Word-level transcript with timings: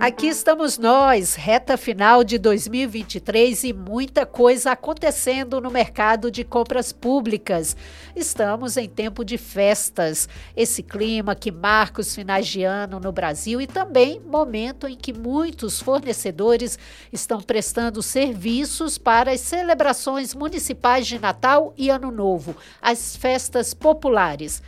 Aqui 0.00 0.28
estamos 0.28 0.78
nós, 0.78 1.34
reta 1.34 1.76
final 1.76 2.24
de 2.24 2.38
2023 2.38 3.64
e 3.64 3.72
muita 3.74 4.24
coisa 4.24 4.72
acontecendo 4.72 5.60
no 5.60 5.70
mercado 5.70 6.30
de 6.30 6.42
compras 6.42 6.90
públicas. 6.90 7.76
Estamos 8.16 8.78
em 8.78 8.88
tempo 8.88 9.22
de 9.22 9.36
festas, 9.36 10.26
esse 10.56 10.82
clima 10.82 11.34
que 11.34 11.52
marca 11.52 12.00
os 12.00 12.14
finais 12.14 12.48
de 12.48 12.64
ano 12.64 12.98
no 12.98 13.12
Brasil 13.12 13.60
e 13.60 13.66
também 13.66 14.18
momento 14.20 14.88
em 14.88 14.96
que 14.96 15.12
muitos 15.12 15.82
fornecedores 15.82 16.78
estão 17.12 17.42
prestando 17.42 18.02
serviços 18.02 18.96
para 18.96 19.32
as 19.32 19.40
celebrações 19.40 20.34
municipais 20.34 21.06
de 21.06 21.18
Natal 21.18 21.74
e 21.76 21.90
Ano 21.90 22.10
Novo, 22.10 22.56
as 22.80 23.16
festas 23.16 23.74
populares. 23.74 24.62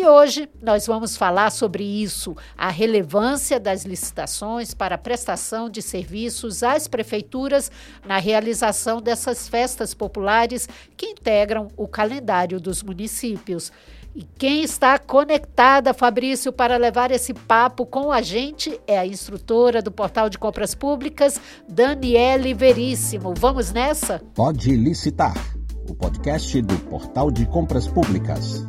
E 0.00 0.06
hoje 0.06 0.48
nós 0.62 0.86
vamos 0.86 1.16
falar 1.16 1.50
sobre 1.50 1.82
isso, 1.82 2.36
a 2.56 2.70
relevância 2.70 3.58
das 3.58 3.84
licitações 3.84 4.72
para 4.72 4.94
a 4.94 4.98
prestação 4.98 5.68
de 5.68 5.82
serviços 5.82 6.62
às 6.62 6.86
prefeituras 6.86 7.68
na 8.06 8.18
realização 8.18 9.02
dessas 9.02 9.48
festas 9.48 9.94
populares 9.94 10.68
que 10.96 11.06
integram 11.06 11.66
o 11.76 11.88
calendário 11.88 12.60
dos 12.60 12.80
municípios. 12.80 13.72
E 14.14 14.22
quem 14.22 14.62
está 14.62 15.00
conectada, 15.00 15.92
Fabrício, 15.92 16.52
para 16.52 16.76
levar 16.76 17.10
esse 17.10 17.34
papo 17.34 17.84
com 17.84 18.12
a 18.12 18.22
gente 18.22 18.80
é 18.86 18.96
a 18.96 19.04
instrutora 19.04 19.82
do 19.82 19.90
Portal 19.90 20.30
de 20.30 20.38
Compras 20.38 20.76
Públicas, 20.76 21.40
Daniele 21.68 22.54
Veríssimo. 22.54 23.34
Vamos 23.36 23.72
nessa? 23.72 24.22
Pode 24.32 24.70
licitar, 24.76 25.34
o 25.90 25.94
podcast 25.96 26.62
do 26.62 26.78
Portal 26.84 27.32
de 27.32 27.44
Compras 27.46 27.88
Públicas. 27.88 28.64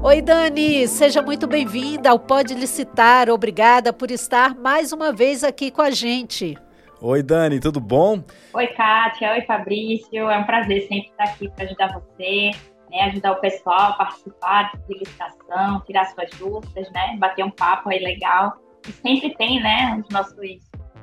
Oi, 0.00 0.22
Dani, 0.22 0.86
seja 0.86 1.20
muito 1.20 1.48
bem-vinda 1.48 2.10
ao 2.10 2.20
Pode 2.20 2.54
Licitar. 2.54 3.28
Obrigada 3.28 3.92
por 3.92 4.12
estar 4.12 4.54
mais 4.54 4.92
uma 4.92 5.12
vez 5.12 5.42
aqui 5.42 5.72
com 5.72 5.82
a 5.82 5.90
gente. 5.90 6.56
Oi, 7.00 7.20
Dani, 7.20 7.58
tudo 7.58 7.80
bom? 7.80 8.22
Oi, 8.54 8.66
Kátia. 8.68 9.32
Oi, 9.32 9.42
Fabrício. 9.42 10.30
É 10.30 10.38
um 10.38 10.44
prazer 10.44 10.82
sempre 10.82 11.10
estar 11.10 11.24
aqui 11.24 11.50
para 11.50 11.64
ajudar 11.64 11.92
você, 11.94 12.50
né, 12.90 13.00
ajudar 13.10 13.32
o 13.32 13.40
pessoal 13.40 13.90
a 13.90 13.92
participar 13.94 14.70
de 14.88 14.98
licitação, 14.98 15.80
tirar 15.80 16.04
suas 16.06 16.30
dúvidas, 16.38 16.88
né, 16.92 17.16
bater 17.18 17.44
um 17.44 17.50
papo 17.50 17.90
aí 17.90 17.98
legal. 17.98 18.56
E 18.88 18.92
sempre 18.92 19.34
tem, 19.34 19.60
né, 19.60 20.00
os 20.00 20.08
nossos 20.14 20.36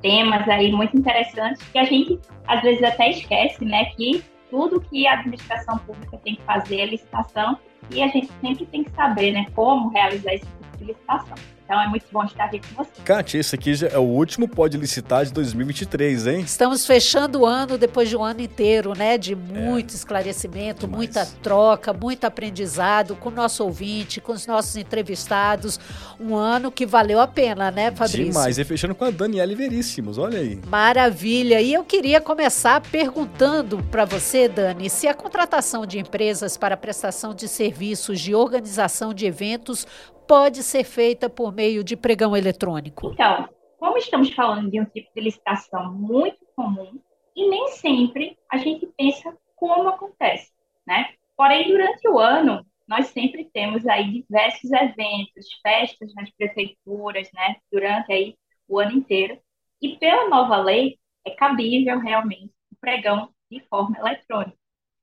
temas 0.01 0.47
aí 0.47 0.71
muito 0.71 0.97
interessantes 0.97 1.61
que 1.67 1.77
a 1.77 1.83
gente 1.83 2.17
às 2.47 2.61
vezes 2.61 2.81
até 2.81 3.09
esquece, 3.09 3.65
né, 3.65 3.85
que 3.97 4.23
tudo 4.49 4.79
que 4.79 5.05
a 5.05 5.13
administração 5.13 5.77
pública 5.79 6.17
tem 6.23 6.35
que 6.35 6.43
fazer 6.43 6.79
é 6.79 6.85
licitação 6.85 7.59
e 7.91 8.01
a 8.01 8.07
gente 8.07 8.29
sempre 8.41 8.65
tem 8.65 8.83
que 8.83 8.91
saber 8.91 9.31
né, 9.31 9.45
como 9.55 9.89
realizar 9.89 10.33
esse 10.33 10.45
tipo 10.45 10.65
licitação. 10.85 11.54
Então 11.65 11.81
é 11.81 11.87
muito 11.87 12.05
bom 12.11 12.23
estar 12.23 12.45
aqui 12.45 12.61
com 12.61 12.83
você. 12.83 13.01
Kátia, 13.03 13.39
esse 13.39 13.55
aqui 13.55 13.73
já 13.73 13.87
é 13.87 13.97
o 13.97 14.03
último 14.03 14.47
Pode 14.47 14.77
Licitar 14.77 15.25
de 15.25 15.33
2023, 15.33 16.27
hein? 16.27 16.39
Estamos 16.41 16.85
fechando 16.85 17.39
o 17.39 17.45
ano 17.45 17.75
depois 17.75 18.07
de 18.07 18.15
um 18.15 18.23
ano 18.23 18.39
inteiro, 18.39 18.93
né? 18.95 19.17
De 19.17 19.35
muito 19.35 19.91
é, 19.91 19.95
esclarecimento, 19.95 20.81
demais. 20.81 20.97
muita 20.97 21.25
troca, 21.41 21.91
muito 21.91 22.25
aprendizado 22.25 23.15
com 23.15 23.29
o 23.29 23.31
nosso 23.31 23.63
ouvinte, 23.63 24.21
com 24.21 24.31
os 24.31 24.45
nossos 24.45 24.75
entrevistados. 24.77 25.79
Um 26.19 26.35
ano 26.35 26.71
que 26.71 26.85
valeu 26.85 27.19
a 27.19 27.25
pena, 27.25 27.71
né, 27.71 27.89
Fabrício? 27.89 28.25
Demais. 28.25 28.59
E 28.59 28.63
fechando 28.63 28.93
com 28.93 29.05
a 29.05 29.09
Daniela 29.09 29.55
Veríssimos, 29.55 30.19
olha 30.19 30.37
aí. 30.37 30.61
Maravilha. 30.67 31.61
E 31.61 31.73
eu 31.73 31.83
queria 31.83 32.21
começar 32.21 32.79
perguntando 32.79 33.83
para 33.89 34.05
você, 34.05 34.47
Dani, 34.47 34.87
se 34.87 35.07
a 35.07 35.15
contratação 35.15 35.83
de 35.83 35.97
empresas 35.97 36.57
para 36.57 36.77
prestação 36.77 37.33
de 37.33 37.47
serviços 37.47 38.19
de 38.21 38.35
organização 38.35 39.15
de 39.15 39.25
eventos 39.25 39.87
pode 40.27 40.63
ser 40.63 40.83
feita 40.83 41.29
por 41.29 41.53
meio 41.53 41.83
de 41.83 41.95
pregão 41.95 42.35
eletrônico? 42.35 43.11
Então, 43.11 43.49
como 43.77 43.97
estamos 43.97 44.31
falando 44.33 44.69
de 44.69 44.79
um 44.79 44.85
tipo 44.85 45.09
de 45.15 45.21
licitação 45.21 45.93
muito 45.93 46.45
comum, 46.55 46.99
e 47.35 47.49
nem 47.49 47.67
sempre 47.69 48.37
a 48.49 48.57
gente 48.57 48.87
pensa 48.97 49.37
como 49.55 49.89
acontece, 49.89 50.51
né? 50.87 51.13
Porém, 51.35 51.67
durante 51.67 52.07
o 52.07 52.17
ano, 52.17 52.65
nós 52.87 53.07
sempre 53.07 53.49
temos 53.53 53.85
aí 53.87 54.23
diversos 54.23 54.71
eventos, 54.71 55.47
festas 55.61 56.13
nas 56.13 56.31
prefeituras, 56.31 57.29
né? 57.33 57.57
Durante 57.71 58.11
aí 58.13 58.35
o 58.67 58.79
ano 58.79 58.93
inteiro. 58.93 59.37
E 59.81 59.97
pela 59.97 60.29
nova 60.29 60.57
lei, 60.57 60.97
é 61.25 61.31
cabível 61.31 61.99
realmente 61.99 62.53
o 62.71 62.75
pregão 62.79 63.29
de 63.51 63.59
forma 63.67 63.97
eletrônica. 63.97 64.57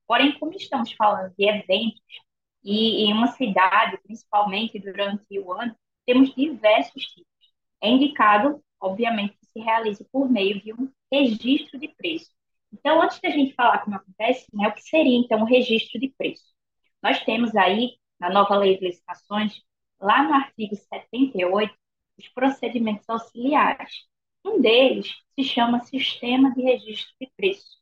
Porém, 0.07 0.37
como 0.39 0.53
estamos 0.53 0.91
falando 0.93 1.33
de 1.37 1.47
eventos 1.47 2.01
e 2.63 3.05
em 3.05 3.13
uma 3.13 3.27
cidade, 3.27 3.97
principalmente 4.03 4.79
durante 4.79 5.39
o 5.39 5.51
ano, 5.53 5.75
temos 6.05 6.33
diversos 6.33 7.05
tipos. 7.05 7.27
É 7.81 7.89
indicado, 7.89 8.63
obviamente, 8.79 9.37
que 9.37 9.45
se 9.47 9.59
realize 9.59 10.03
por 10.11 10.29
meio 10.29 10.61
de 10.61 10.73
um 10.73 10.89
registro 11.11 11.79
de 11.79 11.89
preço. 11.89 12.31
Então, 12.71 13.01
antes 13.01 13.19
da 13.19 13.29
gente 13.29 13.53
falar 13.53 13.79
como 13.79 13.95
acontece, 13.95 14.47
né, 14.53 14.67
o 14.67 14.73
que 14.73 14.81
seria 14.81 15.17
então 15.17 15.41
o 15.41 15.45
registro 15.45 15.99
de 15.99 16.09
preço? 16.17 16.45
Nós 17.01 17.23
temos 17.23 17.55
aí, 17.55 17.97
na 18.19 18.29
nova 18.29 18.55
lei 18.55 18.77
de 18.77 18.85
licitações, 18.87 19.61
lá 19.99 20.23
no 20.23 20.33
artigo 20.33 20.75
78, 20.75 21.73
os 22.17 22.27
procedimentos 22.29 23.07
auxiliares. 23.09 24.07
Um 24.45 24.61
deles 24.61 25.13
se 25.35 25.43
chama 25.43 25.83
Sistema 25.83 26.53
de 26.53 26.61
Registro 26.61 27.13
de 27.19 27.31
Preço. 27.37 27.77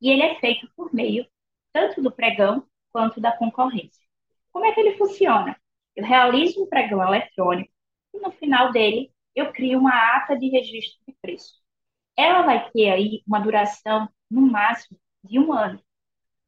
E 0.00 0.10
ele 0.10 0.22
é 0.22 0.38
feito 0.40 0.70
por 0.76 0.92
meio 0.94 1.26
tanto 1.72 2.02
do 2.02 2.10
pregão 2.10 2.66
quanto 2.90 3.20
da 3.20 3.36
concorrência. 3.36 4.05
Como 4.56 4.64
é 4.64 4.72
que 4.72 4.80
ele 4.80 4.96
funciona? 4.96 5.54
Eu 5.94 6.02
realizo 6.02 6.62
um 6.62 6.66
pregão 6.66 7.06
eletrônico 7.06 7.70
e 8.14 8.18
no 8.18 8.30
final 8.30 8.72
dele 8.72 9.12
eu 9.34 9.52
crio 9.52 9.78
uma 9.78 10.16
ata 10.16 10.34
de 10.34 10.48
registro 10.48 10.98
de 11.06 11.14
preço. 11.20 11.60
Ela 12.16 12.40
vai 12.40 12.70
ter 12.70 12.88
aí 12.88 13.22
uma 13.26 13.38
duração 13.38 14.08
no 14.30 14.40
máximo 14.40 14.98
de 15.22 15.38
um 15.38 15.52
ano. 15.52 15.78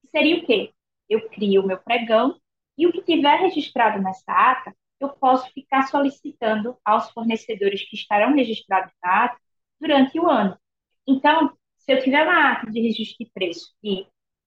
Seria 0.06 0.38
o 0.38 0.46
quê? 0.46 0.72
Eu 1.06 1.28
crio 1.28 1.62
o 1.62 1.66
meu 1.66 1.76
pregão 1.76 2.40
e 2.78 2.86
o 2.86 2.92
que 2.92 3.02
tiver 3.02 3.40
registrado 3.40 4.00
nessa 4.00 4.32
ata, 4.32 4.74
eu 4.98 5.10
posso 5.10 5.52
ficar 5.52 5.86
solicitando 5.88 6.78
aos 6.82 7.10
fornecedores 7.10 7.86
que 7.90 7.94
estarão 7.94 8.34
registrados 8.34 8.94
na 9.02 9.24
ata 9.24 9.38
durante 9.78 10.18
o 10.18 10.26
ano. 10.26 10.58
Então, 11.06 11.54
se 11.76 11.92
eu 11.92 12.02
tiver 12.02 12.22
uma 12.22 12.52
ata 12.52 12.70
de 12.70 12.80
registro 12.80 13.22
de 13.22 13.30
preço 13.30 13.74
e 13.84 14.06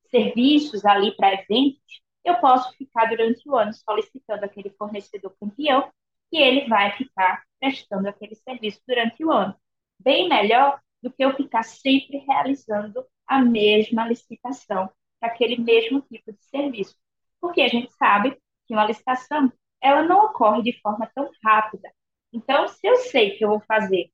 serviços 0.10 0.84
ali 0.84 1.16
para 1.16 1.36
eventos, 1.36 2.02
eu 2.24 2.36
posso 2.40 2.76
ficar 2.78 3.06
durante 3.06 3.48
o 3.50 3.56
ano 3.56 3.74
solicitando 3.74 4.46
aquele 4.46 4.70
fornecedor 4.72 5.36
campeão 5.40 5.92
e 6.32 6.38
ele 6.38 6.68
vai 6.68 6.96
ficar 6.96 7.44
prestando 7.60 8.08
aquele 8.08 8.36
serviço 8.36 8.82
durante 8.88 9.24
o 9.24 9.32
ano. 9.32 9.56
Bem 10.00 10.30
melhor 10.30 10.80
do 11.02 11.12
que 11.12 11.24
eu 11.24 11.36
ficar 11.36 11.64
sempre 11.64 12.18
realizando 12.20 13.06
a 13.28 13.40
mesma 13.40 14.08
licitação 14.08 14.90
para 15.20 15.30
aquele 15.30 15.58
mesmo 15.58 16.02
tipo 16.02 16.32
de 16.32 16.44
serviço. 16.46 16.96
Porque 17.40 17.62
a 17.62 17.68
gente 17.68 17.92
sabe 17.94 18.38
que 18.66 18.74
uma 18.74 18.86
licitação 18.86 19.52
ela 19.82 20.04
não 20.04 20.26
ocorre 20.26 20.62
de 20.62 20.80
forma 20.82 21.10
tão 21.14 21.30
rápida. 21.44 21.92
Então, 22.32 22.68
se 22.68 22.88
eu 22.88 22.98
sei 22.98 23.32
que 23.32 23.44
eu 23.44 23.50
vou 23.50 23.62
fazer 23.62 24.12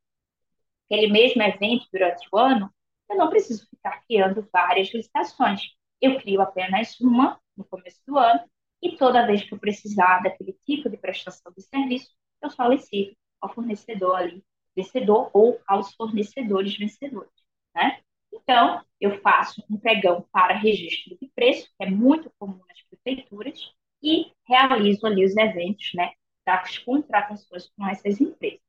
aquele 0.85 1.11
mesmo 1.11 1.41
evento 1.43 1.87
durante 1.91 2.27
o 2.31 2.37
ano, 2.37 2.73
eu 3.09 3.17
não 3.17 3.29
preciso 3.29 3.67
ficar 3.69 4.01
criando 4.05 4.47
várias 4.51 4.93
licitações. 4.93 5.61
Eu 6.01 6.19
crio 6.19 6.41
apenas 6.41 6.99
uma 6.99 7.39
no 7.57 7.65
começo 7.65 7.99
do 8.05 8.17
ano, 8.17 8.41
e 8.81 8.95
toda 8.95 9.25
vez 9.25 9.43
que 9.43 9.53
eu 9.53 9.59
precisar 9.59 10.19
daquele 10.21 10.53
tipo 10.65 10.89
de 10.89 10.97
prestação 10.97 11.51
de 11.55 11.63
serviço, 11.63 12.09
eu 12.41 12.49
solicito 12.49 13.17
ao 13.41 13.53
fornecedor 13.53 14.15
ali, 14.15 14.43
vencedor 14.75 15.29
ou 15.33 15.59
aos 15.67 15.93
fornecedores 15.95 16.77
vencedores, 16.77 17.31
né? 17.73 17.99
Então, 18.31 18.83
eu 19.01 19.19
faço 19.21 19.63
um 19.69 19.77
pregão 19.77 20.25
para 20.31 20.55
registro 20.55 21.17
de 21.19 21.29
preço, 21.33 21.67
que 21.77 21.85
é 21.85 21.89
muito 21.89 22.31
comum 22.37 22.61
nas 22.67 22.81
prefeituras, 22.83 23.59
e 24.01 24.31
realizo 24.47 25.05
ali 25.07 25.25
os 25.25 25.35
eventos, 25.35 25.91
né, 25.95 26.13
das 26.45 26.77
contratações 26.77 27.69
com 27.75 27.87
essas 27.87 28.21
empresas. 28.21 28.61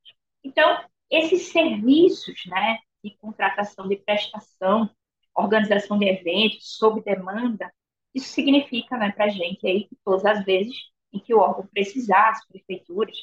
Então, 0.43 0.83
esses 1.09 1.51
serviços, 1.51 2.45
né, 2.47 2.79
de 3.03 3.15
contratação 3.17 3.87
de 3.87 3.95
prestação, 3.97 4.89
organização 5.35 5.97
de 5.97 6.07
eventos, 6.07 6.77
sob 6.77 7.01
demanda, 7.01 7.71
isso 8.13 8.29
significa 8.29 8.97
né, 8.97 9.11
para 9.11 9.25
a 9.25 9.29
gente 9.29 9.65
aí 9.67 9.87
que 9.87 9.95
todas 10.03 10.25
as 10.25 10.43
vezes 10.45 10.75
em 11.13 11.19
que 11.19 11.33
o 11.33 11.39
órgão 11.39 11.67
precisar, 11.67 12.29
as 12.29 12.45
prefeituras, 12.47 13.15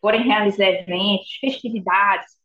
forem 0.00 0.22
realizar 0.22 0.66
eventos, 0.66 1.36
festividades, 1.40 2.36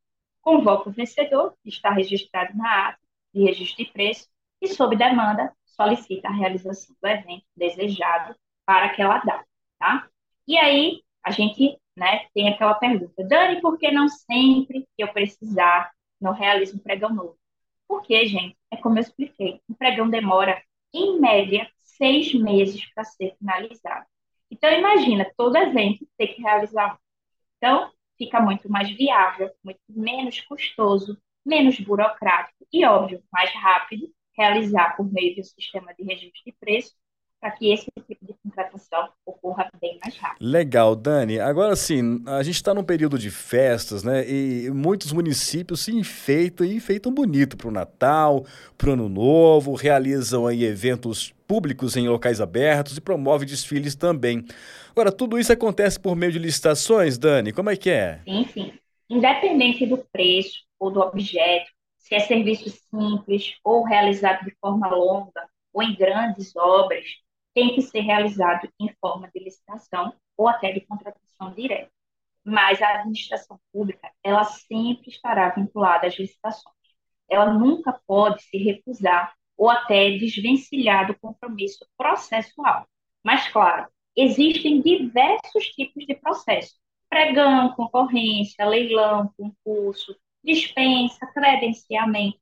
convoca 0.41 0.89
o 0.89 0.93
vencedor, 0.93 1.55
que 1.63 1.69
está 1.69 1.91
registrado 1.91 2.55
na 2.55 2.89
ata 2.89 2.99
de 3.33 3.43
registro 3.43 3.83
de 3.83 3.91
preço, 3.91 4.27
e, 4.61 4.67
sob 4.67 4.95
demanda, 4.95 5.51
solicita 5.65 6.27
a 6.27 6.33
realização 6.33 6.95
do 7.01 7.07
evento 7.07 7.45
desejado 7.55 8.35
para 8.65 8.85
aquela 8.85 9.17
data, 9.19 9.45
tá? 9.79 10.07
E 10.47 10.57
aí, 10.57 11.01
a 11.23 11.31
gente 11.31 11.77
né, 11.95 12.27
tem 12.33 12.49
aquela 12.49 12.73
pergunta, 12.75 13.23
Dani, 13.23 13.61
por 13.61 13.77
que 13.77 13.91
não 13.91 14.07
sempre 14.07 14.87
que 14.95 15.03
eu 15.03 15.11
precisar 15.11 15.91
não 16.19 16.31
realizo 16.31 16.75
um 16.75 16.79
pregão 16.79 17.13
novo? 17.13 17.37
Porque, 17.87 18.25
gente, 18.25 18.57
é 18.71 18.77
como 18.77 18.97
eu 18.97 19.01
expliquei, 19.01 19.61
um 19.69 19.73
pregão 19.73 20.09
demora, 20.09 20.61
em 20.93 21.19
média, 21.19 21.67
seis 21.97 22.33
meses 22.33 22.85
para 22.93 23.03
ser 23.03 23.35
finalizado. 23.37 24.05
Então, 24.49 24.71
imagina, 24.71 25.31
todo 25.37 25.57
evento 25.57 26.07
ter 26.17 26.27
que 26.27 26.41
realizar 26.41 26.93
um. 26.93 26.97
Então, 27.57 27.91
fica 28.17 28.39
muito 28.39 28.69
mais 28.69 28.89
viável, 28.91 29.49
muito 29.63 29.79
menos 29.89 30.39
custoso 30.41 31.17
menos 31.45 31.79
burocrático 31.79 32.65
e, 32.71 32.85
óbvio, 32.85 33.21
mais 33.31 33.53
rápido, 33.53 34.07
realizar 34.37 34.95
por 34.95 35.11
meio 35.11 35.35
de 35.35 35.41
um 35.41 35.43
sistema 35.43 35.93
de 35.93 36.03
registro 36.03 36.41
de 36.45 36.53
preço 36.59 36.93
para 37.39 37.51
que 37.51 37.73
esse 37.73 37.87
tipo 38.07 38.25
de 38.25 38.33
contratação 38.41 39.09
ocorra 39.25 39.69
bem 39.81 39.99
mais 40.01 40.15
rápido. 40.15 40.47
Legal, 40.47 40.95
Dani. 40.95 41.41
Agora 41.41 41.75
sim, 41.75 42.23
a 42.25 42.41
gente 42.41 42.55
está 42.55 42.73
num 42.73 42.85
período 42.85 43.19
de 43.19 43.29
festas, 43.29 44.01
né? 44.01 44.25
E 44.25 44.71
muitos 44.71 45.11
municípios 45.11 45.81
se 45.81 45.93
enfeitam 45.93 46.65
e 46.65 46.73
enfeitam 46.77 47.13
bonito 47.13 47.57
para 47.57 47.67
o 47.67 47.71
Natal, 47.71 48.45
para 48.77 48.91
o 48.91 48.93
Ano 48.93 49.09
Novo, 49.09 49.75
realizam 49.75 50.47
aí 50.47 50.63
eventos 50.63 51.33
públicos 51.53 51.95
em 51.95 52.09
locais 52.09 52.41
abertos 52.41 52.97
e 52.97 53.01
promovem 53.01 53.47
desfiles 53.47 53.93
também. 53.93 54.43
Agora, 54.89 55.11
tudo 55.11 55.37
isso 55.37 55.53
acontece 55.53 55.99
por 55.99 56.15
meio 56.15 56.31
de 56.31 56.39
licitações, 56.39 57.15
Dani? 57.15 57.53
Como 57.53 57.69
é 57.69 57.77
que 57.77 57.91
é? 57.91 58.21
Sim, 58.23 58.47
sim. 58.51 58.73
Independente 59.07 59.85
do 59.85 59.99
preço 60.11 60.63
ou 60.79 60.89
do 60.89 60.99
objeto, 60.99 61.69
se 61.95 62.15
é 62.15 62.19
serviço 62.21 62.71
simples 62.89 63.53
ou 63.63 63.83
realizado 63.83 64.43
de 64.43 64.55
forma 64.59 64.87
longa 64.87 65.47
ou 65.71 65.83
em 65.83 65.95
grandes 65.95 66.55
obras, 66.55 67.05
tem 67.53 67.75
que 67.75 67.83
ser 67.83 67.99
realizado 67.99 68.67
em 68.81 68.91
forma 68.99 69.29
de 69.31 69.43
licitação 69.43 70.11
ou 70.35 70.47
até 70.47 70.71
de 70.71 70.81
contratação 70.81 71.53
direta. 71.53 71.91
Mas 72.43 72.81
a 72.81 72.95
administração 72.95 73.59
pública, 73.71 74.09
ela 74.23 74.43
sempre 74.43 75.11
estará 75.11 75.49
vinculada 75.49 76.07
às 76.07 76.17
licitações. 76.17 76.73
Ela 77.29 77.53
nunca 77.53 78.01
pode 78.07 78.41
se 78.41 78.57
recusar 78.57 79.35
ou 79.57 79.69
até 79.69 80.11
desvencilhar 80.11 81.07
do 81.07 81.17
compromisso 81.19 81.85
processual. 81.97 82.87
Mas, 83.23 83.47
claro, 83.49 83.87
existem 84.15 84.81
diversos 84.81 85.65
tipos 85.75 86.05
de 86.05 86.15
processo: 86.15 86.75
pregão, 87.09 87.73
concorrência, 87.75 88.65
leilão, 88.65 89.33
concurso, 89.37 90.15
dispensa, 90.43 91.25
credenciamento. 91.27 92.39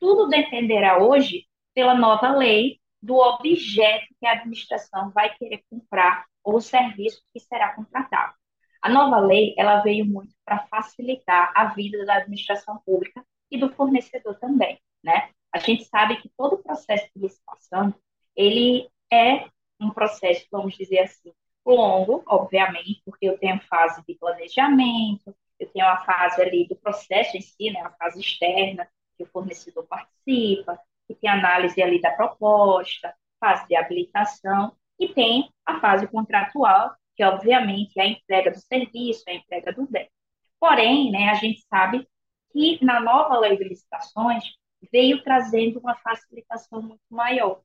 Tudo 0.00 0.28
dependerá 0.28 1.02
hoje 1.02 1.46
pela 1.74 1.94
nova 1.94 2.30
lei 2.36 2.80
do 3.00 3.16
objeto 3.16 4.06
que 4.18 4.26
a 4.26 4.32
administração 4.32 5.10
vai 5.10 5.34
querer 5.36 5.62
comprar 5.70 6.24
ou 6.42 6.56
o 6.56 6.60
serviço 6.60 7.22
que 7.32 7.40
será 7.40 7.74
contratado. 7.74 8.34
A 8.80 8.88
nova 8.88 9.18
lei 9.18 9.54
ela 9.56 9.80
veio 9.80 10.04
muito 10.04 10.34
para 10.44 10.66
facilitar 10.66 11.52
a 11.54 11.66
vida 11.66 12.04
da 12.04 12.16
administração 12.16 12.80
pública 12.84 13.24
e 13.50 13.58
do 13.58 13.70
fornecedor 13.70 14.38
também, 14.38 14.78
né? 15.02 15.30
A 15.54 15.60
gente 15.60 15.84
sabe 15.84 16.16
que 16.16 16.28
todo 16.36 16.54
o 16.54 16.62
processo 16.64 17.08
de 17.14 17.22
licitação 17.22 17.94
ele 18.34 18.90
é 19.08 19.46
um 19.80 19.88
processo, 19.88 20.44
vamos 20.50 20.76
dizer 20.76 20.98
assim, 20.98 21.32
longo, 21.64 22.24
obviamente, 22.26 23.00
porque 23.04 23.28
eu 23.28 23.38
tenho 23.38 23.60
fase 23.60 24.02
de 24.04 24.16
planejamento, 24.16 25.32
eu 25.60 25.70
tenho 25.70 25.86
a 25.86 26.04
fase 26.04 26.42
ali 26.42 26.66
do 26.66 26.74
processo 26.74 27.36
em 27.36 27.40
si, 27.40 27.70
né, 27.70 27.80
a 27.82 27.90
fase 27.90 28.20
externa, 28.20 28.88
que 29.16 29.22
o 29.22 29.26
fornecedor 29.26 29.86
participa, 29.86 30.76
que 31.06 31.14
tem 31.14 31.30
análise 31.30 31.80
ali 31.80 32.00
da 32.00 32.10
proposta, 32.10 33.14
fase 33.38 33.68
de 33.68 33.76
habilitação, 33.76 34.76
e 34.98 35.06
tem 35.06 35.48
a 35.64 35.78
fase 35.78 36.08
contratual, 36.08 36.96
que 37.14 37.22
obviamente 37.22 37.96
é 37.96 38.02
a 38.02 38.08
entrega 38.08 38.50
do 38.50 38.58
serviço, 38.58 39.22
é 39.28 39.34
a 39.34 39.36
entrega 39.36 39.72
do 39.72 39.86
bem. 39.88 40.10
Porém, 40.58 41.12
né, 41.12 41.28
a 41.28 41.34
gente 41.34 41.60
sabe 41.70 42.08
que 42.50 42.84
na 42.84 42.98
nova 42.98 43.38
lei 43.38 43.56
de 43.56 43.62
licitações 43.62 44.42
veio 44.90 45.22
trazendo 45.22 45.78
uma 45.80 45.96
facilitação 45.96 46.82
muito 46.82 47.02
maior, 47.10 47.60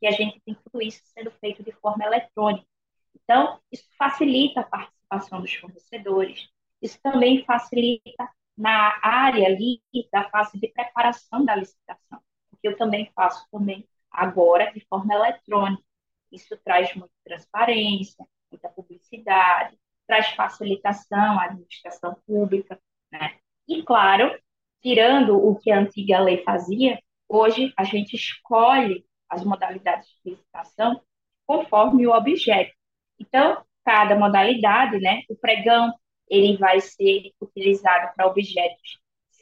que 0.00 0.06
a 0.06 0.10
gente 0.12 0.40
tem 0.40 0.54
tudo 0.54 0.82
isso 0.82 1.02
sendo 1.06 1.30
feito 1.32 1.62
de 1.62 1.72
forma 1.72 2.04
eletrônica. 2.04 2.66
Então, 3.14 3.60
isso 3.70 3.88
facilita 3.96 4.60
a 4.60 4.64
participação 4.64 5.40
dos 5.40 5.54
fornecedores, 5.54 6.48
isso 6.80 6.98
também 7.02 7.44
facilita 7.44 8.28
na 8.56 8.98
área 9.02 9.46
ali 9.46 9.80
da 10.12 10.28
fase 10.30 10.58
de 10.58 10.68
preparação 10.68 11.44
da 11.44 11.54
licitação 11.54 12.20
que 12.60 12.68
eu 12.68 12.76
também 12.76 13.10
faço 13.14 13.46
também 13.50 13.88
agora 14.10 14.72
de 14.72 14.80
forma 14.88 15.14
eletrônica. 15.14 15.82
Isso 16.30 16.56
traz 16.58 16.94
muita 16.94 17.14
transparência, 17.24 18.26
muita 18.50 18.68
publicidade, 18.68 19.78
traz 20.06 20.28
facilitação 20.30 21.38
à 21.38 21.44
administração 21.44 22.16
pública, 22.26 22.80
né? 23.10 23.38
E 23.66 23.82
claro, 23.82 24.38
tirando 24.82 25.36
o 25.36 25.56
que 25.56 25.70
a 25.70 25.80
antiga 25.80 26.20
lei 26.20 26.42
fazia, 26.42 26.98
hoje 27.28 27.72
a 27.76 27.84
gente 27.84 28.14
escolhe 28.14 29.04
as 29.28 29.44
modalidades 29.44 30.08
de 30.24 30.30
licitação 30.30 31.00
conforme 31.46 32.06
o 32.06 32.12
objeto. 32.12 32.72
Então, 33.18 33.62
cada 33.84 34.16
modalidade, 34.16 34.98
né, 34.98 35.22
o 35.28 35.36
pregão, 35.36 35.92
ele 36.28 36.56
vai 36.56 36.80
ser 36.80 37.32
utilizado 37.40 38.12
para 38.14 38.26
objetos 38.26 38.98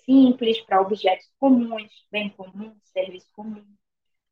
simples 0.06 0.61
para 0.61 0.81
objetos 0.81 1.27
comuns, 1.38 1.91
bem 2.11 2.31
comum, 2.31 2.75
serviço 2.85 3.27
comum. 3.33 3.65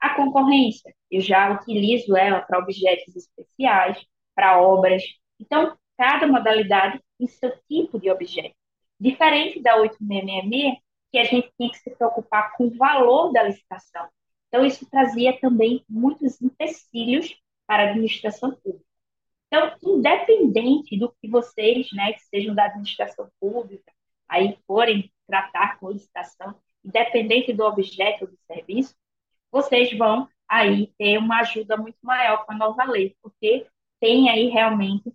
A 0.01 0.15
concorrência, 0.15 0.95
eu 1.11 1.21
já 1.21 1.53
utilizo 1.53 2.17
ela 2.17 2.41
para 2.41 2.61
objetos 2.61 3.15
especiais, 3.17 3.99
para 4.35 4.61
obras. 4.61 5.03
Então, 5.39 5.77
cada 5.99 6.27
modalidade 6.27 7.01
tem 7.19 7.27
seu 7.27 7.53
tipo 7.69 7.99
de 7.99 8.11
objeto. 8.11 8.55
Diferente 9.01 9.61
da 9.61 9.77
8666, 9.77 10.84
que 11.15 11.19
a 11.19 11.25
gente 11.25 11.49
tem 11.57 11.71
que 11.71 11.79
se 11.79 11.91
preocupar 11.91 12.57
com 12.57 12.65
o 12.67 12.77
valor 12.77 13.33
da 13.33 13.45
licitação. 13.45 14.09
Então, 14.49 14.67
isso 14.67 14.85
trazia 14.91 15.39
também 15.39 15.85
muitos 15.89 16.43
empecilhos 16.43 17.41
para 17.69 17.85
a 17.85 17.91
administração 17.91 18.51
pública. 18.51 18.85
Então, 19.47 19.77
independente 19.81 20.99
do 20.99 21.15
que 21.23 21.29
vocês, 21.29 21.87
né, 21.93 22.15
que 22.15 22.23
sejam 22.25 22.53
da 22.53 22.65
administração 22.65 23.31
pública, 23.39 23.93
aí 24.29 24.59
forem 24.67 25.09
tratar 25.25 25.79
com 25.79 25.93
licitação, 25.93 26.57
independente 26.85 27.53
do 27.53 27.63
objeto 27.63 28.27
do 28.27 28.37
serviço, 28.49 28.97
vocês 29.53 29.97
vão 29.97 30.29
aí 30.49 30.93
ter 30.99 31.17
uma 31.17 31.43
ajuda 31.43 31.77
muito 31.77 31.99
maior 32.03 32.45
com 32.45 32.55
a 32.55 32.57
nova 32.57 32.83
lei, 32.87 33.17
porque 33.23 33.69
tem 34.01 34.29
aí 34.29 34.49
realmente 34.49 35.15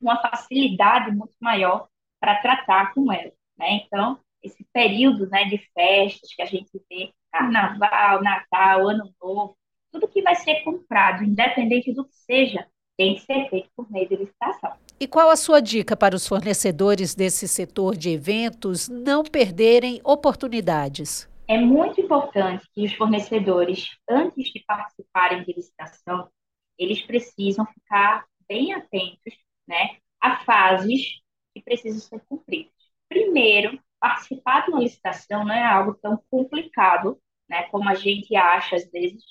uma 0.00 0.22
facilidade 0.22 1.10
muito 1.10 1.34
maior 1.40 1.88
para 2.20 2.40
tratar 2.40 2.94
com 2.94 3.12
ela, 3.12 3.32
né? 3.56 3.80
Então, 3.84 4.20
esse 4.42 4.64
período, 4.72 5.28
né, 5.28 5.44
de 5.44 5.58
festas 5.74 6.34
que 6.34 6.42
a 6.42 6.46
gente 6.46 6.70
vê, 6.90 7.10
carnaval, 7.32 8.22
Natal, 8.22 8.88
Ano 8.88 9.12
Novo, 9.20 9.56
tudo 9.92 10.08
que 10.08 10.22
vai 10.22 10.34
ser 10.34 10.62
comprado, 10.62 11.24
independente 11.24 11.92
do 11.92 12.04
que 12.04 12.14
seja, 12.14 12.66
tem 12.96 13.14
que 13.14 13.20
ser 13.20 13.48
feito 13.48 13.70
por 13.76 13.90
meio 13.90 14.08
de 14.08 14.16
licitação. 14.16 14.72
E 15.00 15.06
qual 15.06 15.30
a 15.30 15.36
sua 15.36 15.60
dica 15.60 15.96
para 15.96 16.16
os 16.16 16.26
fornecedores 16.26 17.14
desse 17.14 17.46
setor 17.46 17.96
de 17.96 18.10
eventos 18.10 18.88
não 18.88 19.22
perderem 19.22 20.00
oportunidades? 20.04 21.28
É 21.46 21.56
muito 21.56 22.00
importante 22.00 22.66
que 22.74 22.84
os 22.84 22.92
fornecedores, 22.94 23.88
antes 24.08 24.52
de 24.52 24.62
participarem 24.66 25.44
de 25.44 25.52
licitação, 25.52 26.28
eles 26.76 27.00
precisam 27.02 27.64
ficar 27.66 28.26
bem 28.48 28.74
atentos 28.74 29.34
né, 29.66 29.96
a 30.20 30.44
fases 30.44 31.20
que 31.54 31.62
precisam 31.62 32.00
ser 32.00 32.20
cumpridas. 32.28 32.72
Primeiro, 33.08 33.78
participar 34.00 34.64
de 34.64 34.70
uma 34.70 34.80
licitação 34.80 35.44
não 35.44 35.54
é 35.54 35.64
algo 35.64 35.94
tão 35.94 36.22
complicado 36.30 37.20
né, 37.48 37.64
como 37.64 37.88
a 37.88 37.94
gente 37.94 38.34
acha 38.36 38.76
às 38.76 38.90
vezes, 38.90 39.22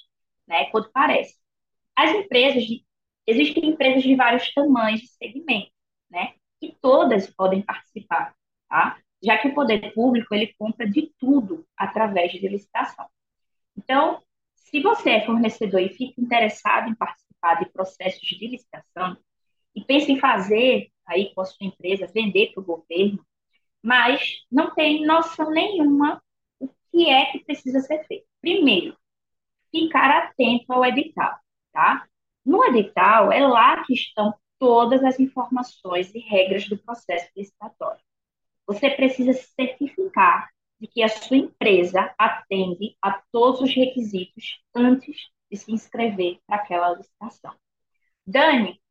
né, 0.48 0.66
quando 0.72 0.92
parece. 0.92 1.36
As 1.96 2.12
empresas 2.12 2.64
Existem 3.28 3.72
empresas 3.72 4.04
de 4.04 4.16
vários 4.16 4.54
tamanhos 4.54 5.04
e 5.04 5.08
segmentos, 5.08 5.74
né? 6.10 6.34
E 6.62 6.72
todas 6.82 7.30
podem 7.30 7.62
participar, 7.62 8.34
tá? 8.70 8.98
Já 9.22 9.38
que 9.38 9.50
o 9.50 9.54
poder 9.54 9.94
público 9.94 10.34
ele 10.34 10.56
compra 10.58 10.90
de 10.90 11.12
tudo 11.20 11.68
através 11.76 12.32
de 12.32 12.48
licitação. 12.48 13.06
Então, 13.78 14.24
se 14.56 14.82
você 14.82 15.10
é 15.10 15.26
fornecedor 15.26 15.82
e 15.82 15.90
fica 15.90 16.22
interessado 16.22 16.90
em 16.90 16.96
participar 16.96 17.56
de 17.56 17.70
processos 17.70 18.22
de 18.22 18.48
licitação 18.48 19.18
e 19.76 19.84
pensa 19.84 20.10
em 20.10 20.20
fazer 20.20 20.90
aí 21.06 21.34
com 21.34 21.42
a 21.42 21.46
sua 21.46 21.68
empresa, 21.68 22.08
vender 22.08 22.54
para 22.54 22.62
o 22.62 22.66
governo, 22.66 23.26
mas 23.88 24.46
não 24.52 24.76
tem 24.76 25.06
noção 25.06 25.50
nenhuma 25.50 26.22
o 26.60 26.68
que 26.92 27.10
é 27.10 27.32
que 27.32 27.40
precisa 27.46 27.80
ser 27.80 28.06
feito. 28.06 28.28
Primeiro, 28.42 28.98
ficar 29.72 30.12
atento 30.12 30.74
ao 30.74 30.84
edital, 30.84 31.40
tá? 31.72 32.06
No 32.46 32.66
edital, 32.66 33.32
é 33.32 33.48
lá 33.48 33.86
que 33.86 33.94
estão 33.94 34.34
todas 34.60 35.02
as 35.06 35.22
informações 35.22 36.14
e 36.14 36.20
regras 36.20 36.68
do 36.68 36.78
processo 36.78 37.30
licitatório. 37.34 38.02
Você 38.66 38.90
precisa 38.90 39.32
se 39.32 39.48
certificar 39.54 40.50
de 40.82 40.88
que 40.88 41.02
a 41.02 41.08
sua 41.08 41.38
empresa 41.38 42.14
atende 42.18 42.98
a 43.02 43.22
todos 43.32 43.62
os 43.62 43.74
requisitos 43.74 44.62
antes 44.76 45.16
de 45.50 45.56
se 45.56 45.72
inscrever 45.72 46.40
para 46.46 46.58
aquela 46.58 46.94
licitação. 46.94 47.56
Dani, 48.26 48.82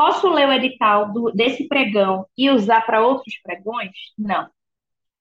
posso 0.00 0.30
ler 0.30 0.48
o 0.48 0.52
edital 0.52 1.12
do, 1.12 1.30
desse 1.30 1.68
pregão 1.68 2.26
e 2.34 2.48
usar 2.48 2.80
para 2.86 3.06
outros 3.06 3.38
pregões? 3.42 3.92
Não. 4.16 4.48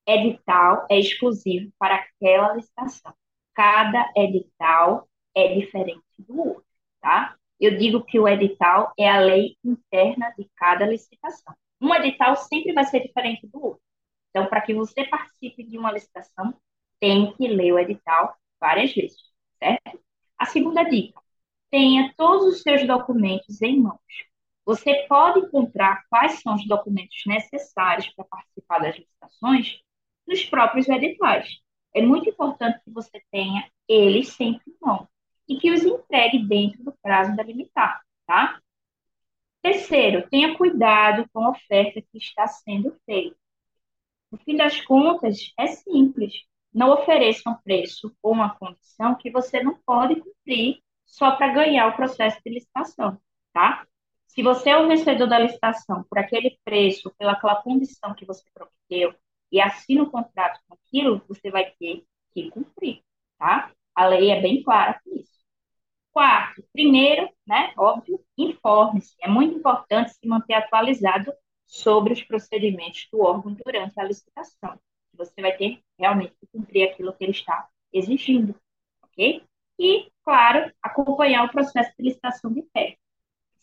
Edital 0.07 0.88
é 0.89 0.98
exclusivo 0.98 1.69
para 1.77 1.95
aquela 1.95 2.53
licitação. 2.53 3.13
Cada 3.53 4.09
edital 4.15 5.05
é 5.36 5.53
diferente 5.53 6.01
do 6.17 6.39
outro 6.39 6.65
tá? 7.01 7.36
Eu 7.59 7.77
digo 7.77 8.05
que 8.05 8.17
o 8.17 8.27
edital 8.27 8.93
é 8.98 9.09
a 9.09 9.19
lei 9.19 9.57
interna 9.65 10.33
de 10.38 10.50
cada 10.55 10.86
licitação. 10.86 11.53
Um 11.81 11.93
edital 11.93 12.38
sempre 12.38 12.71
vai 12.71 12.86
ser 12.86 13.01
diferente 13.01 13.48
do 13.48 13.62
outro. 13.62 13.81
Então, 14.29 14.48
para 14.48 14.62
que 14.62 14.74
você 14.74 15.03
participe 15.05 15.77
uma 15.77 15.91
licitação, 15.91 16.53
tem 17.01 17.33
que 17.33 17.48
ler 17.50 17.74
o 17.74 17.79
edital 17.79 18.33
várias 18.62 18.93
vezes, 18.93 19.19
certo? 19.62 20.00
A 20.38 20.45
segunda 20.45 20.83
dica, 20.83 21.21
tenha 21.69 22.13
todos 22.15 22.45
os 22.45 22.62
seus 22.62 22.88
documentos 22.88 23.62
em 23.62 23.77
mãos. 23.81 24.28
Você 24.70 25.08
pode 25.08 25.40
encontrar 25.40 26.06
quais 26.12 26.44
são 26.44 26.54
os 26.54 26.68
documentos 26.68 27.24
necessários 27.26 28.08
para 28.10 28.24
participar 28.26 28.78
das 28.78 28.96
licitações 28.96 29.80
nos 30.28 30.46
próprios 30.46 30.88
editais. 30.88 31.58
É 31.92 32.04
muito 32.04 32.30
importante 32.30 32.80
que 32.86 32.92
você 32.92 33.20
tenha 33.32 33.68
eles 33.88 34.30
sempre 34.30 34.62
em 34.68 34.78
mão 34.80 35.10
e 35.48 35.58
que 35.58 35.72
os 35.72 35.84
entregue 35.84 36.46
dentro 36.46 36.84
do 36.84 36.94
prazo 37.02 37.36
delimitado, 37.36 38.00
tá? 38.28 38.62
Terceiro, 39.60 40.30
tenha 40.30 40.56
cuidado 40.56 41.28
com 41.34 41.46
a 41.46 41.50
oferta 41.50 42.00
que 42.00 42.20
está 42.20 42.46
sendo 42.46 42.96
feita. 43.08 43.36
No 44.32 44.38
fim 44.38 44.56
das 44.56 44.80
contas, 44.82 45.52
é 45.58 45.66
simples. 45.66 46.44
Não 46.72 46.92
ofereça 46.92 47.50
um 47.50 47.56
preço 47.56 48.16
ou 48.22 48.34
uma 48.34 48.54
condição 48.54 49.16
que 49.16 49.32
você 49.32 49.64
não 49.64 49.80
pode 49.84 50.18
cumprir 50.18 50.84
só 51.08 51.32
para 51.32 51.52
ganhar 51.52 51.88
o 51.88 51.96
processo 51.96 52.40
de 52.46 52.54
licitação, 52.54 53.20
tá? 53.52 53.88
Se 54.39 54.43
você 54.43 54.69
é 54.69 54.77
o 54.77 54.88
vencedor 54.88 55.27
da 55.27 55.38
licitação 55.38 56.01
por 56.03 56.17
aquele 56.17 56.58
preço, 56.63 57.13
pelaquela 57.17 57.62
condição 57.62 58.15
que 58.15 58.24
você 58.25 58.41
prometeu, 58.53 59.13
e 59.51 59.60
assina 59.60 60.03
o 60.03 60.10
contrato 60.10 60.62
com 60.65 60.75
aquilo, 60.75 61.22
você 61.27 61.51
vai 61.51 61.69
ter 61.77 62.05
que 62.31 62.50
cumprir, 62.50 63.03
tá? 63.38 63.69
A 63.93 64.05
lei 64.05 64.31
é 64.31 64.41
bem 64.41 64.63
clara 64.63 65.01
com 65.03 65.13
isso. 65.13 65.43
Quarto, 66.13 66.63
primeiro, 66.72 67.29
né, 67.46 67.74
óbvio, 67.77 68.24
informe-se. 68.38 69.13
É 69.19 69.27
muito 69.27 69.58
importante 69.58 70.13
se 70.13 70.25
manter 70.25 70.53
atualizado 70.53 71.34
sobre 71.67 72.13
os 72.13 72.24
procedimentos 72.24 73.10
do 73.12 73.19
órgão 73.19 73.53
durante 73.53 74.00
a 74.00 74.05
licitação. 74.05 74.79
Você 75.15 75.41
vai 75.41 75.51
ter 75.58 75.84
realmente 76.00 76.34
que 76.39 76.48
cumprir 76.48 76.88
aquilo 76.88 77.12
que 77.12 77.25
ele 77.25 77.34
está 77.34 77.67
exigindo, 77.91 78.55
ok? 79.03 79.43
E, 79.77 80.10
claro, 80.24 80.72
acompanhar 80.81 81.43
o 81.43 81.51
processo 81.51 81.91
de 82.00 82.05
licitação 82.05 82.53
de 82.53 82.62
perto, 82.62 83.00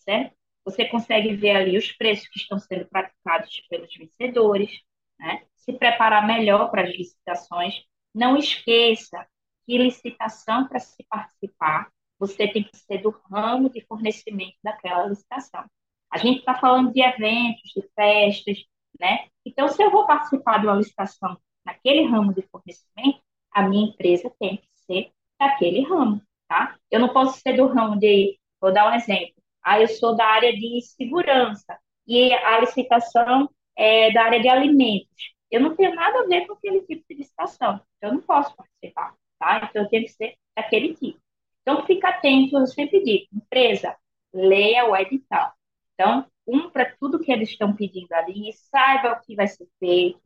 certo? 0.01 0.36
Você 0.67 0.87
consegue 0.87 1.35
ver 1.37 1.53
ali 1.53 1.79
os 1.79 1.93
preços 1.93 2.29
que 2.29 2.41
estão 2.41 2.59
sendo 2.59 2.87
praticados 2.89 3.63
pelos 3.71 3.95
vencedores, 3.97 4.71
né? 5.19 5.45
Se 5.57 5.73
preparar 5.73 6.27
melhor 6.27 6.71
para 6.71 6.83
as 6.83 6.91
licitações. 6.91 7.83
Não 8.15 8.37
esqueça 8.37 9.27
que 9.67 9.79
licitação 9.79 10.69
para 10.69 10.79
se 10.81 11.05
participar, 11.09 11.91
você 12.19 12.49
tem 12.49 12.63
que 12.65 12.77
ser 12.77 12.99
do 12.99 13.11
ramo 13.31 13.71
de 13.71 13.85
fornecimento 13.87 14.57
daquela 14.63 15.07
licitação. 15.07 15.65
A 16.11 16.19
gente 16.19 16.39
está 16.41 16.55
falando 16.55 16.93
de 16.93 17.01
eventos, 17.03 17.73
de 17.75 17.83
festas, 17.95 18.65
né? 19.01 19.29
Então, 19.45 19.69
se 19.69 19.83
eu 19.83 19.91
vou 19.91 20.07
participar 20.07 20.59
de 20.59 20.67
uma 20.67 20.77
licitação 20.77 21.37
naquele 21.65 22.07
ramo 22.07 22.33
de 22.33 22.43
fornecimento, 22.43 23.21
a 23.53 23.63
minha 23.63 23.89
empresa 23.89 24.33
tem 24.39 24.59
que 24.59 24.69
ser 24.87 25.13
daquele 25.39 25.83
ramo, 25.83 26.23
tá? 26.49 26.77
Eu 26.91 27.01
não 27.01 27.13
posso 27.13 27.41
ser 27.41 27.55
do 27.55 27.67
ramo 27.67 27.99
de, 27.99 28.39
vou 28.61 28.73
dar 28.73 28.91
um 28.91 28.95
exemplo, 28.95 29.36
ah, 29.67 29.81
eu 29.81 29.89
sou 29.89 30.15
da 30.17 30.25
área 30.25 30.53
de 30.53 30.81
segurança 30.83 31.77
e 32.07 32.33
a 32.33 32.61
licitação 32.61 33.51
é 33.77 34.13
da 34.13 34.23
área 34.23 34.41
de 34.41 34.49
alimentos. 34.49 35.35
Eu 35.51 35.61
não 35.61 35.75
tenho 35.75 35.93
nada 35.93 36.21
a 36.21 36.27
ver 36.27 36.47
com 36.47 36.53
aquele 36.53 36.83
tipo 36.83 37.05
de 37.11 37.17
licitação, 37.17 37.81
eu 38.01 38.13
não 38.13 38.21
posso 38.21 38.55
participar, 38.55 39.17
tá? 39.41 39.67
Então 39.69 39.83
eu 39.83 39.89
tenho 39.89 40.05
que 40.05 40.13
ser 40.13 40.37
daquele 40.57 40.95
tipo. 40.95 41.19
Então 41.63 41.85
fica 41.85 42.11
atento, 42.11 42.57
eu 42.57 42.67
sempre 42.69 43.03
digo, 43.03 43.27
empresa, 43.35 43.97
leia 44.33 44.87
o 44.89 44.97
edital. 44.97 45.53
Então, 45.95 46.27
cumpra 46.45 46.95
tudo 47.01 47.19
que 47.19 47.33
eles 47.33 47.49
estão 47.51 47.75
pedindo 47.75 48.13
ali, 48.13 48.53
saiba 48.53 49.15
o 49.15 49.21
que 49.21 49.35
vai 49.35 49.49
ser 49.49 49.67
feito, 49.81 50.21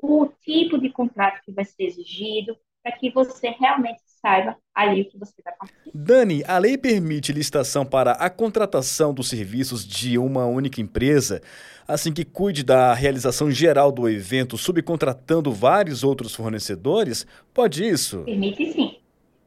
o 0.00 0.26
tipo 0.42 0.78
de 0.78 0.88
contrato 0.90 1.42
que 1.42 1.50
vai 1.50 1.64
ser 1.64 1.82
exigido, 1.84 2.56
para 2.80 2.92
que 2.92 3.10
você 3.10 3.48
realmente 3.48 4.02
saiba 4.24 4.56
ali 4.74 5.02
o 5.02 5.04
que 5.10 5.18
você 5.18 5.34
vai 5.44 5.52
participar. 5.54 5.90
Dani, 5.94 6.42
a 6.48 6.56
lei 6.56 6.78
permite 6.78 7.30
licitação 7.30 7.84
para 7.84 8.12
a 8.12 8.30
contratação 8.30 9.12
dos 9.12 9.28
serviços 9.28 9.86
de 9.86 10.16
uma 10.16 10.46
única 10.46 10.80
empresa, 10.80 11.42
assim 11.86 12.12
que 12.12 12.24
cuide 12.24 12.64
da 12.64 12.94
realização 12.94 13.50
geral 13.50 13.92
do 13.92 14.08
evento, 14.08 14.56
subcontratando 14.56 15.52
vários 15.52 16.02
outros 16.02 16.34
fornecedores? 16.34 17.26
Pode 17.52 17.86
isso? 17.86 18.22
Permite 18.24 18.72
sim. 18.72 18.98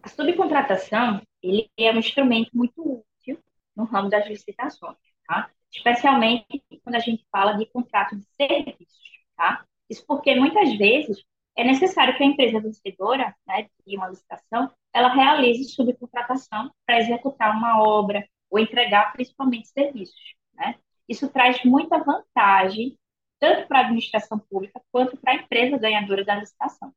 A 0.03 0.09
subcontratação 0.09 1.21
ele 1.41 1.69
é 1.77 1.91
um 1.91 1.97
instrumento 1.97 2.51
muito 2.53 3.03
útil 3.19 3.39
no 3.75 3.85
ramo 3.85 4.09
das 4.09 4.27
licitações, 4.27 4.95
tá? 5.27 5.49
especialmente 5.71 6.63
quando 6.83 6.95
a 6.95 6.99
gente 6.99 7.25
fala 7.31 7.53
de 7.53 7.65
contrato 7.65 8.15
de 8.15 8.25
serviços. 8.39 9.07
Tá? 9.35 9.65
Isso 9.89 10.05
porque 10.07 10.35
muitas 10.35 10.77
vezes 10.77 11.23
é 11.57 11.63
necessário 11.63 12.15
que 12.15 12.23
a 12.23 12.27
empresa 12.27 12.61
vencedora 12.61 13.35
né, 13.47 13.67
de 13.85 13.97
uma 13.97 14.09
licitação 14.09 14.71
ela 14.93 15.09
realize 15.09 15.63
subcontratação 15.73 16.71
para 16.85 16.99
executar 16.99 17.57
uma 17.57 17.81
obra 17.81 18.25
ou 18.49 18.59
entregar 18.59 19.11
principalmente 19.11 19.67
serviços. 19.67 20.35
Né? 20.53 20.75
Isso 21.09 21.27
traz 21.29 21.63
muita 21.65 21.97
vantagem 21.97 22.95
tanto 23.39 23.67
para 23.67 23.79
a 23.79 23.81
administração 23.81 24.37
pública 24.37 24.81
quanto 24.91 25.17
para 25.17 25.33
a 25.33 25.35
empresa 25.35 25.77
ganhadora 25.77 26.23
da 26.23 26.35
licitação, 26.35 26.91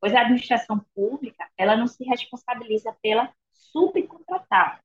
pois 0.00 0.14
a 0.14 0.22
administração 0.22 0.84
pública 0.94 1.46
ela 1.56 1.76
não 1.76 1.86
se 1.86 2.02
responsabiliza 2.04 2.96
pela 3.02 3.30
subcontratada. 3.52 4.80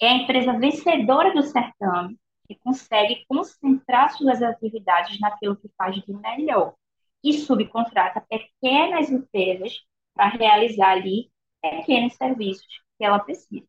É 0.00 0.08
a 0.08 0.14
empresa 0.14 0.58
vencedora 0.58 1.32
do 1.34 1.42
certame 1.42 2.18
que 2.46 2.54
consegue 2.56 3.24
concentrar 3.28 4.12
suas 4.14 4.42
atividades 4.42 5.18
naquilo 5.20 5.56
que 5.56 5.70
faz 5.76 5.94
de 5.96 6.12
melhor 6.12 6.74
e 7.22 7.32
subcontrata 7.34 8.20
pequenas 8.28 9.10
empresas 9.10 9.80
para 10.14 10.28
realizar 10.28 10.92
ali 10.92 11.30
pequenos 11.60 12.14
serviços 12.14 12.66
que 12.98 13.04
ela 13.04 13.18
precisa. 13.18 13.66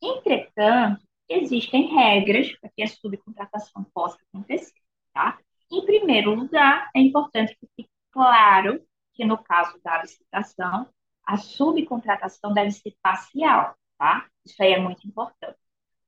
Entretanto, 0.00 1.02
existem 1.28 1.94
regras 1.94 2.54
para 2.58 2.70
que 2.70 2.82
a 2.82 2.88
subcontratação 2.88 3.84
possa 3.92 4.18
acontecer, 4.28 4.80
tá? 5.12 5.38
Em 5.70 5.84
primeiro 5.84 6.34
lugar, 6.34 6.90
é 6.94 7.00
importante 7.00 7.56
que 7.58 7.68
fique 7.76 7.90
claro 8.10 8.82
que 9.12 9.24
no 9.24 9.36
caso 9.42 9.78
da 9.82 10.00
licitação, 10.02 10.88
a 11.24 11.36
subcontratação 11.36 12.54
deve 12.54 12.70
ser 12.70 12.94
parcial, 13.02 13.76
tá? 13.98 14.26
Isso 14.44 14.62
aí 14.62 14.72
é 14.72 14.78
muito 14.78 15.06
importante. 15.06 15.58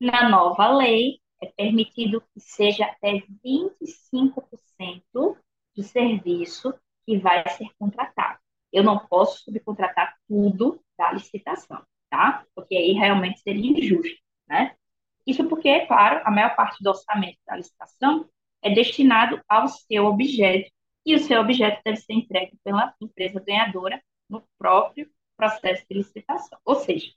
Na 0.01 0.29
nova 0.29 0.69
lei, 0.69 1.21
é 1.43 1.47
permitido 1.47 2.23
que 2.33 2.41
seja 2.41 2.87
até 2.87 3.23
25% 3.45 5.37
do 5.77 5.83
serviço 5.83 6.75
que 7.07 7.19
vai 7.19 7.47
ser 7.51 7.69
contratado. 7.79 8.39
Eu 8.73 8.85
não 8.85 8.99
posso 8.99 9.43
subcontratar 9.45 10.17
tudo 10.29 10.83
da 10.97 11.13
licitação, 11.13 11.83
tá? 12.09 12.45
Porque 12.55 12.77
aí 12.77 12.93
realmente 12.93 13.41
seria 13.41 13.71
injusto, 13.71 14.21
né? 14.49 14.77
Isso 15.27 15.45
porque, 15.49 15.87
claro, 15.87 16.23
a 16.25 16.31
maior 16.31 16.55
parte 16.57 16.83
do 16.83 16.91
orçamento 16.91 17.39
da 17.47 17.57
licitação 17.57 18.29
é 18.63 18.71
destinado 18.71 19.41
ao 19.49 19.69
seu 19.69 20.07
objeto 20.07 20.71
e 21.05 21.15
o 21.15 21.19
seu 21.19 21.41
objeto 21.41 21.81
deve 21.85 21.97
ser 21.99 22.13
entregue 22.13 22.59
pela 22.63 22.95
empresa 23.01 23.41
ganhadora 23.41 24.01
no 24.29 24.45
próprio 24.59 25.11
processo 25.37 25.85
de 25.89 25.97
licitação. 25.97 26.59
Ou 26.65 26.77
seja, 26.77 27.13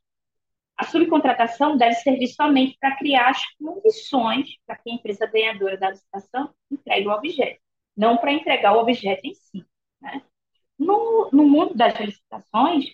a 0.78 0.86
subcontratação 0.86 1.78
deve 1.78 1.96
servir 1.96 2.28
somente 2.28 2.78
para 2.80 2.96
criar 2.98 3.30
as 3.30 3.42
condições 3.58 4.58
para 4.66 4.76
que 4.78 4.90
a 4.90 4.94
empresa 4.94 5.28
ganhadora 5.28 5.78
da 5.78 5.92
licitação 5.92 6.54
entregue 6.72 7.08
o 7.08 7.12
objeto 7.12 7.60
não 7.96 8.18
para 8.18 8.34
entregar 8.34 8.76
o 8.76 8.80
objeto 8.80 9.26
em 9.26 9.34
si. 9.34 9.66
Né? 10.02 10.22
No, 10.78 11.30
no 11.32 11.46
mundo 11.46 11.76
das 11.76 12.00
licitações, 12.00 12.86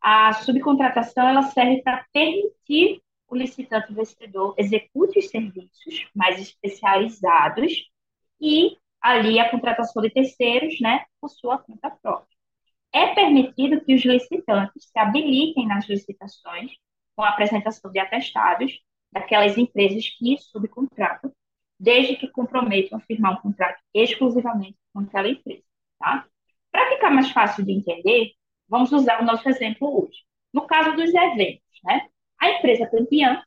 a 0.00 0.32
subcontratação 0.34 1.26
ela 1.26 1.42
serve 1.42 1.82
para 1.82 2.04
permitir 2.12 3.02
o 3.26 3.36
licitante 3.36 3.92
vencedor 3.92 4.54
execute 4.58 5.18
os 5.18 5.28
serviços 5.28 6.08
mais 6.14 6.40
especializados 6.40 7.72
e 8.40 8.76
ali 9.00 9.38
a 9.38 9.50
contratação 9.50 10.02
de 10.02 10.10
terceiros, 10.10 10.80
né, 10.80 11.04
por 11.20 11.28
sua 11.28 11.58
conta 11.58 11.90
própria. 11.90 12.34
É 12.92 13.14
permitido 13.14 13.84
que 13.84 13.94
os 13.94 14.04
licitantes 14.04 14.90
se 14.90 14.98
habilitem 14.98 15.66
nas 15.66 15.88
licitações 15.88 16.72
com 17.16 17.22
a 17.22 17.30
apresentação 17.30 17.90
de 17.90 17.98
atestados 17.98 18.80
daquelas 19.10 19.58
empresas 19.58 20.08
que 20.18 20.38
subcontratam 20.38 21.32
desde 21.78 22.16
que 22.16 22.28
comprometam 22.28 22.98
a 22.98 23.00
firmar 23.00 23.38
um 23.38 23.42
contrato 23.42 23.80
exclusivamente 23.92 24.76
com 24.92 25.00
aquela 25.00 25.28
empresa. 25.28 25.62
Tá? 25.98 26.26
Para 26.70 26.90
ficar 26.90 27.10
mais 27.10 27.30
fácil 27.30 27.64
de 27.64 27.72
entender, 27.72 28.32
vamos 28.68 28.92
usar 28.92 29.20
o 29.20 29.24
nosso 29.24 29.48
exemplo 29.48 30.04
hoje. 30.04 30.18
No 30.52 30.66
caso 30.66 30.92
dos 30.96 31.12
eventos, 31.12 31.62
né? 31.84 32.08
a 32.40 32.50
empresa 32.50 32.86
campeã 32.86 33.42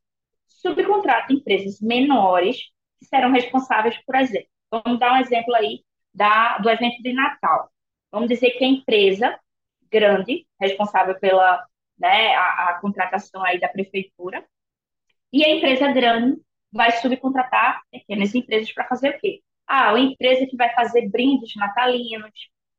subcontrata 0.48 1.34
empresas 1.34 1.80
menores 1.80 2.58
que 3.00 3.06
serão 3.06 3.32
responsáveis, 3.32 3.98
por 4.06 4.16
exemplo. 4.16 4.50
Vamos 4.72 5.00
dar 5.00 5.14
um 5.14 5.18
exemplo 5.18 5.54
aí 5.56 5.84
da, 6.14 6.58
do 6.58 6.70
evento 6.70 7.02
de 7.02 7.14
Natal. 7.14 7.72
Vamos 8.12 8.28
dizer 8.28 8.52
que 8.52 8.64
a 8.64 8.68
empresa 8.68 9.40
grande, 9.90 10.46
responsável 10.60 11.18
pela 11.20 11.66
né, 11.98 12.36
a, 12.36 12.70
a 12.70 12.80
contratação 12.80 13.44
aí 13.44 13.60
da 13.60 13.70
prefeitura, 13.70 14.46
e 15.32 15.44
a 15.44 15.50
empresa 15.50 15.92
grande 15.92 16.42
vai 16.78 16.92
subcontratar 16.94 17.82
pequenas 17.92 18.34
empresas 18.36 18.72
para 18.72 18.88
fazer 18.88 19.10
o 19.10 19.20
quê? 19.20 19.42
Ah, 19.68 19.90
uma 19.90 20.00
empresa 20.00 20.46
que 20.48 20.56
vai 20.56 20.74
fazer 20.74 21.10
brindes 21.10 21.54
natalinos, 21.56 22.32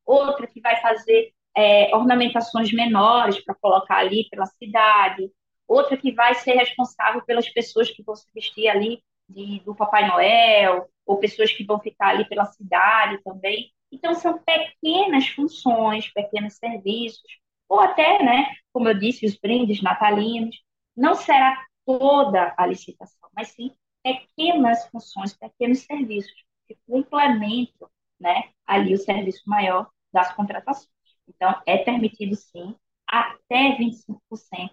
outra 0.07 0.47
que 0.47 0.61
vai 0.61 0.81
fazer 0.81 1.35
é, 1.57 1.95
ornamentações 1.95 2.73
menores 2.73 3.45
para 3.45 3.55
colocar 3.57 3.99
ali 3.99 4.29
pela 4.31 4.47
cidade, 4.47 5.31
outra 5.67 5.97
que 5.97 6.13
vai 6.13 6.35
ser 6.37 6.53
responsável 6.53 7.21
pelas 7.23 7.49
pessoas 7.51 7.91
que 7.91 8.03
vão 8.03 8.17
se 8.17 8.27
vestir 8.35 8.69
ali 8.69 9.03
de, 9.29 9.61
do 9.61 9.75
Papai 9.75 10.09
Noel, 10.09 10.89
ou 11.05 11.19
pessoas 11.19 11.53
que 11.53 11.65
vão 11.65 11.79
ficar 11.81 12.11
ali 12.11 12.25
pela 12.27 12.47
cidade 12.47 13.23
também. 13.23 13.71
Então, 13.91 14.15
são 14.15 14.39
pequenas 14.39 15.29
funções, 15.29 16.13
pequenos 16.13 16.55
serviços, 16.55 17.39
ou 17.69 17.81
até, 17.81 18.23
né, 18.23 18.47
como 18.73 18.89
eu 18.89 18.95
disse, 18.95 19.27
os 19.27 19.37
brindes 19.37 19.83
natalinos. 19.83 20.57
Não 20.97 21.15
será 21.15 21.57
toda 21.85 22.55
a 22.57 22.67
licitação, 22.67 23.29
mas 23.35 23.49
sim 23.49 23.73
pequenas 24.15 24.87
funções, 24.89 25.37
pequenos 25.37 25.81
serviços 25.81 26.33
que 26.67 26.77
complementam 26.87 27.89
né, 28.21 28.51
ali 28.67 28.95
o 28.95 28.99
serviço 28.99 29.43
maior 29.47 29.89
das 30.13 30.33
contratações. 30.35 30.89
Então, 31.29 31.55
é 31.67 31.79
permitido, 31.79 32.35
sim, 32.35 32.75
até 33.07 33.77
25% 33.77 34.71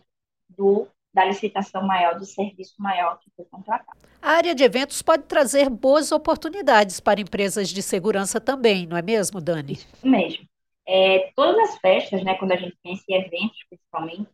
do, 0.50 0.88
da 1.13 1.25
licitação 1.25 1.86
maior, 1.86 2.18
do 2.18 2.25
serviço 2.25 2.75
maior 2.80 3.20
que 3.20 3.32
foi 3.36 3.46
contratado. 3.46 3.98
A 4.22 4.32
área 4.32 4.56
de 4.56 4.63
eventos 4.63 5.01
pode 5.01 5.24
trazer 5.24 5.70
boas 5.70 6.12
oportunidades 6.12 7.00
para 7.00 7.22
empresas 7.22 7.70
de 7.70 7.82
segurança 7.82 8.39
também, 8.39 8.86
não 8.88 8.98
é 8.98 9.01
mesmo, 9.01 9.42
Dani? 9.42 9.74
Isso 9.74 10.08
mesmo. 10.08 10.46
É, 10.88 11.32
todas 11.36 11.70
as 11.70 11.77
festas, 11.80 12.24
né, 12.24 12.36
quando 12.36 12.51
a 12.51 12.58
gente 12.58 12.77
pensa 12.84 13.04
em 13.10 13.15
eventos, 13.15 13.58
principalmente, 13.70 14.30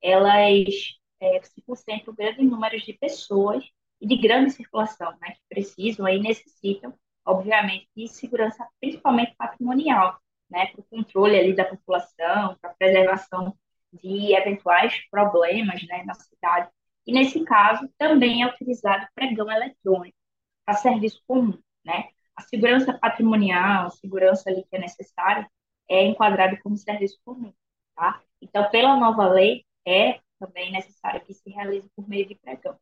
elas 0.00 0.68
é, 1.20 1.42
se 1.42 1.60
concentram 1.62 2.14
grandes 2.14 2.48
números 2.48 2.82
de 2.82 2.92
pessoas 2.92 3.64
e 4.00 4.06
de 4.06 4.16
grande 4.16 4.52
circulação, 4.52 5.12
né, 5.20 5.32
que 5.32 5.42
precisam 5.48 6.08
e 6.08 6.20
necessitam, 6.20 6.94
obviamente, 7.24 7.88
de 7.96 8.08
segurança, 8.08 8.66
principalmente 8.80 9.34
patrimonial, 9.36 10.18
né, 10.50 10.66
para 10.66 10.80
o 10.80 10.84
controle 10.84 11.38
ali 11.38 11.54
da 11.54 11.64
população, 11.64 12.56
para 12.60 12.70
a 12.70 12.74
preservação 12.74 13.56
de 13.92 14.34
eventuais 14.34 14.94
problemas 15.10 15.82
né, 15.86 16.04
na 16.04 16.14
cidade. 16.14 16.70
E, 17.06 17.12
nesse 17.12 17.42
caso, 17.44 17.88
também 17.98 18.42
é 18.42 18.46
utilizado 18.46 19.06
pregão 19.14 19.50
eletrônico 19.50 20.16
para 20.64 20.74
serviço 20.74 21.22
comum. 21.26 21.58
Né? 21.84 22.08
A 22.36 22.42
segurança 22.42 22.92
patrimonial, 22.98 23.86
a 23.86 23.90
segurança 23.90 24.50
ali 24.50 24.62
que 24.62 24.76
é 24.76 24.78
necessária, 24.78 25.50
é 25.88 26.04
enquadrado 26.04 26.58
como 26.62 26.76
serviço 26.76 27.18
comum. 27.24 27.52
Tá? 27.94 28.22
Então, 28.42 28.70
pela 28.70 28.96
nova 28.96 29.26
lei, 29.26 29.64
é 29.86 30.20
também 30.38 30.70
necessário 30.70 31.24
que 31.24 31.32
se 31.34 31.50
realize 31.50 31.88
por 31.96 32.06
meio 32.08 32.26
de 32.28 32.34
pregão. 32.34 32.78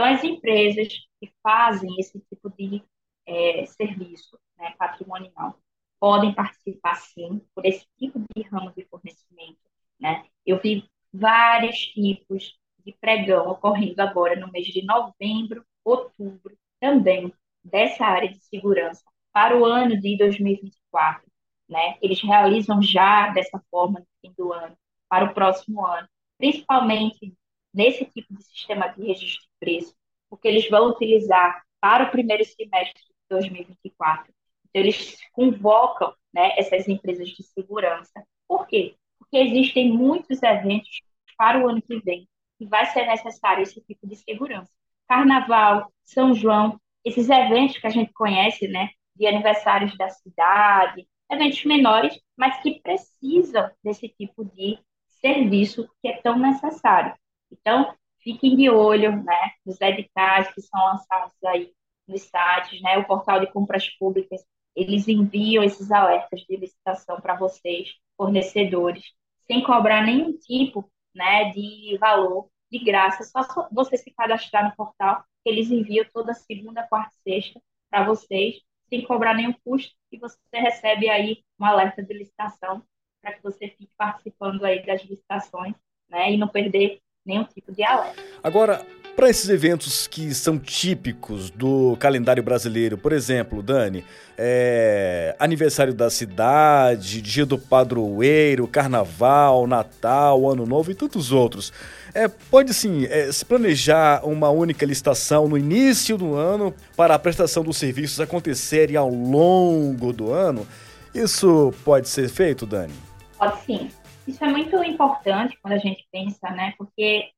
Então, 0.00 0.14
as 0.14 0.24
empresas 0.24 0.88
que 1.20 1.30
fazem 1.42 1.94
esse 1.98 2.18
tipo 2.20 2.48
de 2.56 2.82
é, 3.26 3.66
serviço 3.66 4.40
né, 4.56 4.74
patrimonial 4.78 5.60
podem 6.00 6.32
participar, 6.32 6.94
sim, 6.94 7.42
por 7.54 7.66
esse 7.66 7.86
tipo 7.98 8.18
de 8.34 8.42
ramo 8.44 8.72
de 8.74 8.86
fornecimento. 8.86 9.58
Né? 10.00 10.24
Eu 10.46 10.58
vi 10.58 10.88
vários 11.12 11.76
tipos 11.76 12.58
de 12.82 12.96
pregão 12.98 13.50
ocorrendo 13.50 14.00
agora 14.00 14.40
no 14.40 14.50
mês 14.50 14.68
de 14.68 14.82
novembro, 14.82 15.62
outubro, 15.84 16.56
também 16.80 17.30
dessa 17.62 18.06
área 18.06 18.30
de 18.30 18.42
segurança 18.42 19.04
para 19.30 19.54
o 19.54 19.66
ano 19.66 20.00
de 20.00 20.16
2024. 20.16 21.30
Né? 21.68 21.98
Eles 22.00 22.22
realizam 22.22 22.80
já 22.80 23.28
dessa 23.28 23.62
forma 23.70 24.00
no 24.00 24.06
fim 24.22 24.34
do 24.34 24.50
ano, 24.50 24.74
para 25.10 25.26
o 25.26 25.34
próximo 25.34 25.84
ano, 25.84 26.08
principalmente 26.38 27.34
nesse 27.72 28.04
tipo 28.04 28.34
de 28.34 28.42
sistema 28.44 28.88
de 28.88 29.06
registro 29.06 29.42
de 29.42 29.50
preço, 29.58 29.94
porque 30.28 30.48
eles 30.48 30.68
vão 30.68 30.88
utilizar 30.88 31.62
para 31.80 32.04
o 32.04 32.10
primeiro 32.10 32.44
semestre 32.44 33.02
de 33.02 33.14
2024 33.28 34.32
então, 34.70 34.82
eles 34.82 35.18
convocam 35.32 36.14
né, 36.32 36.52
essas 36.56 36.88
empresas 36.88 37.28
de 37.28 37.42
segurança. 37.42 38.24
Por 38.48 38.66
quê? 38.66 38.96
Porque 39.18 39.36
existem 39.36 39.92
muitos 39.92 40.42
eventos 40.42 41.00
para 41.36 41.58
o 41.58 41.68
ano 41.68 41.82
que 41.82 41.98
vem 42.00 42.28
que 42.58 42.66
vai 42.66 42.86
ser 42.86 43.06
necessário 43.06 43.62
esse 43.62 43.80
tipo 43.80 44.06
de 44.06 44.16
segurança. 44.16 44.70
Carnaval, 45.08 45.90
São 46.04 46.34
João, 46.34 46.78
esses 47.04 47.28
eventos 47.30 47.78
que 47.78 47.86
a 47.86 47.90
gente 47.90 48.12
conhece, 48.12 48.68
né, 48.68 48.90
de 49.16 49.26
aniversários 49.26 49.96
da 49.96 50.10
cidade, 50.10 51.08
eventos 51.30 51.64
menores, 51.64 52.20
mas 52.36 52.60
que 52.60 52.80
precisam 52.82 53.70
desse 53.82 54.08
tipo 54.10 54.44
de 54.44 54.78
serviço 55.22 55.88
que 56.02 56.08
é 56.08 56.20
tão 56.20 56.38
necessário. 56.38 57.14
Então, 57.50 57.94
fiquem 58.20 58.56
de 58.56 58.70
olho, 58.70 59.22
né, 59.22 59.52
nos 59.64 59.80
editais 59.80 60.52
que 60.54 60.60
são 60.62 60.84
lançados 60.84 61.32
aí 61.44 61.72
nos 62.06 62.22
sites, 62.22 62.80
né, 62.82 62.98
o 62.98 63.06
portal 63.06 63.40
de 63.40 63.46
compras 63.52 63.88
públicas 63.98 64.44
eles 64.74 65.08
enviam 65.08 65.62
esses 65.64 65.90
alertas 65.90 66.40
de 66.42 66.56
licitação 66.56 67.20
para 67.20 67.34
vocês, 67.34 67.94
fornecedores, 68.16 69.04
sem 69.46 69.62
cobrar 69.62 70.04
nenhum 70.04 70.36
tipo 70.38 70.90
né, 71.14 71.50
de 71.50 71.96
valor, 71.98 72.48
de 72.70 72.78
graça, 72.78 73.24
só 73.24 73.68
você 73.72 73.96
se 73.96 74.12
cadastrar 74.12 74.64
no 74.64 74.76
portal, 74.76 75.24
eles 75.44 75.70
enviam 75.70 76.06
toda 76.12 76.32
segunda, 76.34 76.86
quarta 76.86 77.12
e 77.26 77.32
sexta 77.32 77.60
para 77.90 78.04
vocês, 78.04 78.60
sem 78.88 79.04
cobrar 79.04 79.34
nenhum 79.34 79.54
custo, 79.64 79.92
e 80.12 80.18
você 80.18 80.38
recebe 80.52 81.08
aí 81.08 81.42
um 81.58 81.64
alerta 81.64 82.02
de 82.02 82.14
licitação 82.14 82.84
para 83.20 83.32
que 83.32 83.42
você 83.42 83.68
fique 83.68 83.92
participando 83.96 84.64
aí 84.64 84.84
das 84.86 85.02
licitações, 85.02 85.74
né, 86.08 86.32
e 86.32 86.36
não 86.36 86.48
perder 86.48 87.00
nenhum 87.24 87.44
tipo 87.44 87.72
de 87.72 87.82
alerta. 87.82 88.22
Agora, 88.42 88.84
para 89.16 89.28
esses 89.28 89.50
eventos 89.50 90.06
que 90.06 90.32
são 90.34 90.58
típicos 90.58 91.50
do 91.50 91.96
calendário 91.98 92.42
brasileiro, 92.42 92.96
por 92.96 93.12
exemplo, 93.12 93.62
Dani, 93.62 94.04
é, 94.38 95.36
aniversário 95.38 95.92
da 95.92 96.08
cidade, 96.08 97.20
dia 97.20 97.44
do 97.44 97.58
padroeiro, 97.58 98.66
carnaval, 98.66 99.66
Natal, 99.66 100.48
Ano 100.48 100.64
Novo 100.64 100.90
e 100.90 100.94
tantos 100.94 101.32
outros. 101.32 101.72
É, 102.14 102.28
pode 102.28 102.72
sim 102.72 103.04
é, 103.06 103.30
se 103.30 103.44
planejar 103.44 104.24
uma 104.24 104.48
única 104.48 104.86
licitação 104.86 105.48
no 105.48 105.58
início 105.58 106.16
do 106.16 106.34
ano 106.34 106.74
para 106.96 107.14
a 107.14 107.18
prestação 107.18 107.62
dos 107.62 107.76
serviços 107.76 108.20
acontecerem 108.20 108.96
ao 108.96 109.10
longo 109.10 110.12
do 110.12 110.32
ano. 110.32 110.66
Isso 111.14 111.74
pode 111.84 112.08
ser 112.08 112.28
feito, 112.30 112.64
Dani? 112.64 112.94
Pode 113.38 113.64
sim. 113.64 113.90
Isso 114.30 114.44
é 114.44 114.48
muito 114.48 114.76
importante 114.84 115.58
quando 115.60 115.74
a 115.74 115.78
gente 115.78 116.06
pensa, 116.12 116.50
né? 116.50 116.72
Porque 116.78 117.32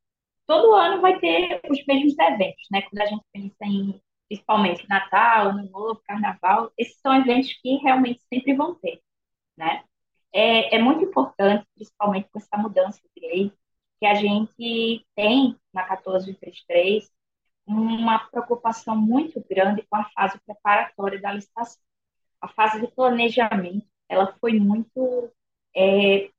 todo 0.47 0.75
ano 0.75 1.01
vai 1.01 1.19
ter 1.19 1.59
os 1.71 1.83
mesmos 1.87 2.19
eventos, 2.19 2.67
né? 2.71 2.83
Quando 2.83 3.01
a 3.01 3.07
gente 3.07 3.25
pensa 3.33 3.57
em, 3.63 3.99
principalmente, 4.29 4.87
Natal, 4.87 5.49
Ano 5.49 5.71
Novo, 5.71 6.03
Carnaval, 6.07 6.71
esses 6.77 7.01
são 7.01 7.15
eventos 7.15 7.51
que 7.63 7.77
realmente 7.77 8.21
sempre 8.31 8.55
vão 8.55 8.75
ter, 8.75 9.01
né? 9.57 9.85
É, 10.35 10.77
é 10.77 10.79
muito 10.79 11.03
importante, 11.05 11.67
principalmente 11.75 12.29
com 12.31 12.39
essa 12.39 12.59
mudança 12.59 13.01
de 13.17 13.27
lei, 13.27 13.53
que 13.99 14.05
a 14.07 14.15
gente 14.15 15.07
tem 15.17 15.57
na 15.73 15.85
1433 15.85 17.11
uma 17.67 18.19
preocupação 18.19 18.95
muito 18.97 19.43
grande 19.49 19.83
com 19.89 19.97
a 19.97 20.05
fase 20.11 20.39
preparatória 20.45 21.19
da 21.21 21.33
licitação. 21.33 21.81
A 22.41 22.49
fase 22.49 22.83
de 22.83 22.89
planejamento, 22.89 23.87
ela 24.11 24.37
foi 24.41 24.59
muito 24.61 25.33
é, 25.75 26.31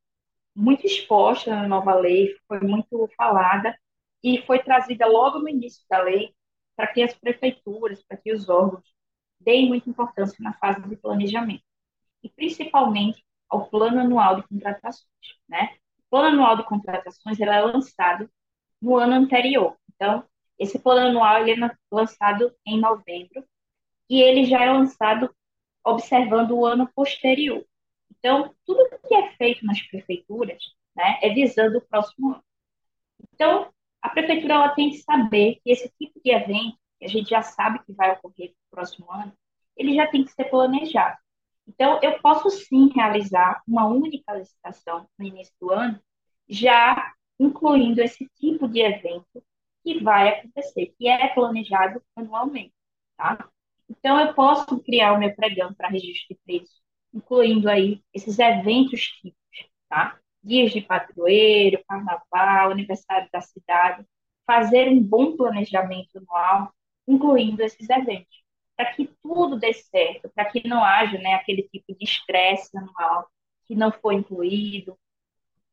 muito 0.55 0.85
exposta 0.85 1.55
na 1.55 1.67
nova 1.67 1.95
lei, 1.95 2.35
foi 2.47 2.59
muito 2.59 3.09
falada, 3.17 3.77
e 4.23 4.41
foi 4.43 4.59
trazida 4.59 5.05
logo 5.05 5.39
no 5.39 5.49
início 5.49 5.83
da 5.89 6.01
lei 6.01 6.33
para 6.75 6.87
que 6.87 7.03
as 7.03 7.13
prefeituras, 7.13 8.01
para 8.03 8.17
que 8.17 8.31
os 8.31 8.47
órgãos 8.47 8.85
deem 9.39 9.67
muita 9.67 9.89
importância 9.89 10.37
na 10.39 10.53
fase 10.53 10.81
de 10.87 10.95
planejamento 10.95 11.63
e 12.23 12.29
principalmente 12.29 13.23
ao 13.49 13.67
plano 13.69 13.99
anual 13.99 14.37
de 14.37 14.47
contratações, 14.47 15.07
né? 15.47 15.75
O 15.99 16.09
plano 16.09 16.27
anual 16.29 16.55
de 16.55 16.63
contratações 16.63 17.39
ele 17.39 17.49
é 17.49 17.61
lançado 17.61 18.29
no 18.81 18.95
ano 18.95 19.13
anterior. 19.13 19.77
Então, 19.93 20.23
esse 20.57 20.79
plano 20.79 21.09
anual 21.09 21.45
ele 21.45 21.63
é 21.63 21.71
lançado 21.91 22.55
em 22.65 22.79
novembro 22.79 23.45
e 24.09 24.21
ele 24.21 24.45
já 24.45 24.63
é 24.63 24.71
lançado 24.71 25.35
observando 25.83 26.51
o 26.51 26.65
ano 26.65 26.89
posterior. 26.95 27.65
Então, 28.23 28.55
tudo 28.65 28.89
que 29.05 29.13
é 29.13 29.33
feito 29.35 29.65
nas 29.65 29.81
prefeituras 29.81 30.63
né, 30.95 31.19
é 31.21 31.33
visando 31.33 31.77
o 31.77 31.81
próximo 31.85 32.29
ano. 32.31 32.43
Então, 33.33 33.69
a 34.01 34.09
prefeitura 34.09 34.53
ela 34.53 34.69
tem 34.69 34.91
que 34.91 34.99
saber 34.99 35.59
que 35.63 35.71
esse 35.71 35.89
tipo 35.99 36.21
de 36.23 36.31
evento, 36.31 36.77
que 36.99 37.05
a 37.05 37.09
gente 37.09 37.29
já 37.29 37.41
sabe 37.41 37.83
que 37.85 37.91
vai 37.91 38.11
ocorrer 38.13 38.51
no 38.51 38.55
próximo 38.71 39.11
ano, 39.11 39.33
ele 39.75 39.93
já 39.95 40.07
tem 40.07 40.23
que 40.23 40.31
ser 40.31 40.45
planejado. 40.45 41.17
Então, 41.67 41.99
eu 42.01 42.21
posso 42.21 42.49
sim 42.49 42.89
realizar 42.95 43.61
uma 43.67 43.87
única 43.87 44.33
licitação 44.33 45.05
no 45.19 45.25
início 45.25 45.53
do 45.59 45.71
ano, 45.71 45.99
já 46.47 47.13
incluindo 47.39 48.01
esse 48.01 48.29
tipo 48.39 48.69
de 48.69 48.81
evento 48.81 49.43
que 49.83 50.01
vai 50.01 50.29
acontecer, 50.29 50.93
que 50.97 51.09
é 51.09 51.27
planejado 51.29 52.01
anualmente, 52.15 52.73
tá? 53.17 53.49
Então, 53.89 54.19
eu 54.19 54.33
posso 54.33 54.79
criar 54.81 55.13
o 55.13 55.19
meu 55.19 55.35
pregão 55.35 55.73
para 55.73 55.89
registro 55.89 56.35
de 56.35 56.39
preço, 56.45 56.82
incluindo 57.13 57.69
aí 57.69 58.01
esses 58.13 58.39
eventos 58.39 59.01
típicos, 59.01 59.69
tá? 59.89 60.19
dias 60.43 60.71
de 60.71 60.81
padroeiro, 60.81 61.83
carnaval, 61.87 62.71
aniversário 62.71 63.29
da 63.31 63.41
cidade, 63.41 64.05
fazer 64.45 64.89
um 64.89 65.01
bom 65.01 65.37
planejamento 65.37 66.17
anual, 66.17 66.73
incluindo 67.07 67.63
esses 67.63 67.89
eventos, 67.89 68.43
para 68.75 68.93
que 68.93 69.09
tudo 69.21 69.57
dê 69.57 69.73
certo, 69.73 70.29
para 70.35 70.45
que 70.45 70.67
não 70.67 70.83
haja 70.83 71.17
né, 71.19 71.35
aquele 71.35 71.63
tipo 71.63 71.95
de 71.95 72.03
estresse 72.03 72.77
anual, 72.77 73.27
que 73.65 73.75
não 73.75 73.91
foi 73.91 74.15
incluído, 74.15 74.97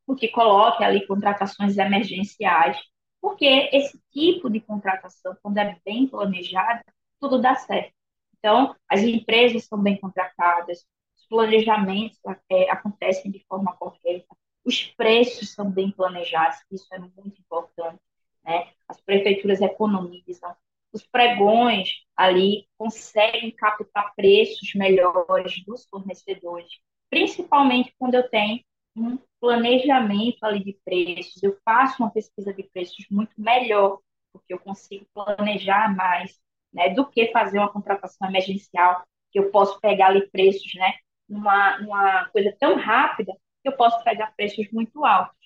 o 0.07 0.15
que 0.15 0.29
coloque 0.29 0.85
ali 0.85 1.07
contratações 1.07 1.77
emergenciais, 1.77 2.79
porque 3.21 3.69
esse 3.73 4.01
tipo 4.13 4.49
de 4.49 4.61
contratação, 4.61 5.37
quando 5.43 5.59
é 5.59 5.77
bem 5.85 6.07
planejada, 6.07 6.85
tudo 7.21 7.41
dá 7.41 7.55
certo. 7.57 7.93
Então, 8.39 8.75
as 8.89 9.03
empresas 9.03 9.67
são 9.67 9.79
bem 9.79 9.99
contratadas, 9.99 10.87
planejamentos 11.31 12.19
é, 12.51 12.71
acontecem 12.71 13.31
de 13.31 13.43
forma 13.49 13.75
correta, 13.77 14.37
os 14.65 14.85
preços 14.85 15.55
são 15.55 15.71
bem 15.71 15.91
planejados, 15.91 16.59
isso 16.71 16.93
é 16.93 16.99
muito 16.99 17.41
importante. 17.41 18.01
Né? 18.45 18.69
As 18.89 19.01
prefeituras 19.01 19.61
economizam, 19.61 20.55
os 20.93 21.07
pregões 21.07 21.89
ali 22.17 22.69
conseguem 22.77 23.51
captar 23.53 24.13
preços 24.15 24.75
melhores 24.75 25.65
dos 25.65 25.87
fornecedores, 25.87 26.69
principalmente 27.09 27.95
quando 27.99 28.17
eu 28.17 28.29
tenho 28.29 28.61
um 28.97 29.19
planejamento 29.41 30.45
ali 30.45 30.65
de 30.65 30.79
preços, 30.85 31.43
eu 31.43 31.57
faço 31.65 32.03
uma 32.03 32.11
pesquisa 32.11 32.53
de 32.53 32.65
preços 32.65 33.07
muito 33.11 33.33
melhor, 33.39 34.01
porque 34.33 34.53
eu 34.53 34.59
consigo 34.59 35.07
planejar 35.15 35.95
mais, 35.95 36.39
né, 36.73 36.91
do 36.91 37.09
que 37.09 37.31
fazer 37.33 37.59
uma 37.59 37.73
contratação 37.73 38.29
emergencial, 38.29 39.05
que 39.31 39.39
eu 39.39 39.51
posso 39.51 39.81
pegar 39.81 40.09
ali 40.09 40.29
preços, 40.29 40.75
né, 40.75 40.95
numa, 41.31 41.79
numa 41.79 42.29
coisa 42.31 42.55
tão 42.59 42.77
rápida, 42.77 43.33
que 43.63 43.69
eu 43.69 43.77
posso 43.77 44.03
pegar 44.03 44.35
preços 44.37 44.71
muito 44.73 45.05
altos. 45.05 45.39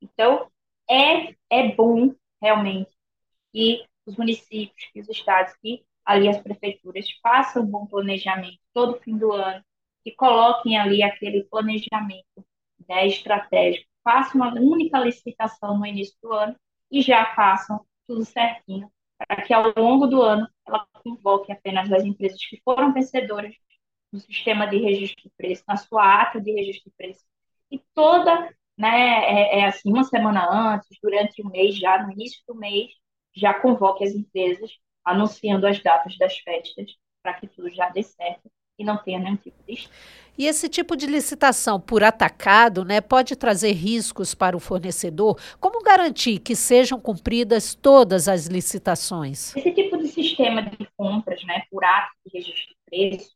Então, 0.00 0.50
é, 0.88 1.34
é 1.50 1.74
bom, 1.74 2.14
realmente, 2.40 2.90
que 3.52 3.84
os 4.06 4.16
municípios, 4.16 4.90
que 4.92 5.00
os 5.00 5.08
estados, 5.08 5.54
que 5.60 5.84
ali 6.04 6.28
as 6.28 6.40
prefeituras 6.40 7.06
façam 7.22 7.62
um 7.62 7.66
bom 7.66 7.86
planejamento 7.86 8.58
todo 8.72 9.00
fim 9.00 9.16
do 9.16 9.32
ano, 9.32 9.64
que 10.04 10.12
coloquem 10.12 10.76
ali 10.76 11.02
aquele 11.02 11.44
planejamento 11.44 12.44
né, 12.88 13.06
estratégico, 13.06 13.88
façam 14.02 14.40
uma 14.40 14.54
única 14.54 14.98
licitação 14.98 15.78
no 15.78 15.86
início 15.86 16.16
do 16.20 16.32
ano 16.32 16.56
e 16.90 17.00
já 17.02 17.34
façam 17.34 17.84
tudo 18.06 18.24
certinho, 18.24 18.90
para 19.16 19.42
que 19.42 19.54
ao 19.54 19.72
longo 19.76 20.06
do 20.06 20.20
ano 20.20 20.48
ela 20.66 20.86
convoque 21.04 21.52
apenas 21.52 21.90
as 21.92 22.04
empresas 22.04 22.44
que 22.44 22.60
foram 22.64 22.92
vencedoras 22.92 23.54
no 24.12 24.20
sistema 24.20 24.66
de 24.66 24.76
registro 24.78 25.22
de 25.24 25.30
preço, 25.36 25.64
na 25.66 25.76
sua 25.76 26.22
ata 26.22 26.40
de 26.40 26.52
registro 26.52 26.90
de 26.90 26.96
preço, 26.96 27.24
e 27.70 27.78
toda, 27.94 28.54
né, 28.76 29.24
é, 29.24 29.60
é 29.60 29.64
assim, 29.66 29.90
uma 29.90 30.04
semana 30.04 30.46
antes, 30.50 30.98
durante 31.02 31.40
o 31.42 31.48
mês, 31.48 31.76
já 31.76 32.02
no 32.02 32.12
início 32.12 32.42
do 32.46 32.54
mês, 32.54 32.90
já 33.34 33.54
convoque 33.54 34.04
as 34.04 34.12
empresas 34.12 34.70
anunciando 35.04 35.66
as 35.66 35.82
datas 35.82 36.16
das 36.18 36.36
festas 36.38 36.94
para 37.22 37.34
que 37.34 37.46
tudo 37.46 37.70
já 37.70 37.88
dê 37.88 38.02
certo 38.02 38.50
e 38.78 38.84
não 38.84 38.96
tenha 38.98 39.18
nenhum 39.18 39.36
tipo 39.36 39.62
de 39.64 39.88
e 40.36 40.46
esse 40.46 40.66
tipo 40.68 40.96
de 40.96 41.06
licitação 41.06 41.78
por 41.78 42.02
atacado 42.02 42.84
né, 42.84 43.00
pode 43.02 43.36
trazer 43.36 43.72
riscos 43.72 44.34
para 44.34 44.56
o 44.56 44.60
fornecedor. 44.60 45.38
Como 45.60 45.82
garantir 45.82 46.38
que 46.38 46.56
sejam 46.56 46.98
cumpridas 46.98 47.74
todas 47.74 48.28
as 48.28 48.46
licitações? 48.46 49.54
Esse 49.54 49.70
tipo 49.72 49.98
de 49.98 50.08
sistema 50.08 50.62
de 50.62 50.88
compras 50.96 51.44
né, 51.44 51.62
por 51.70 51.84
ato 51.84 52.12
de 52.24 52.38
registro 52.38 52.70
de 52.70 52.76
preço, 52.86 53.30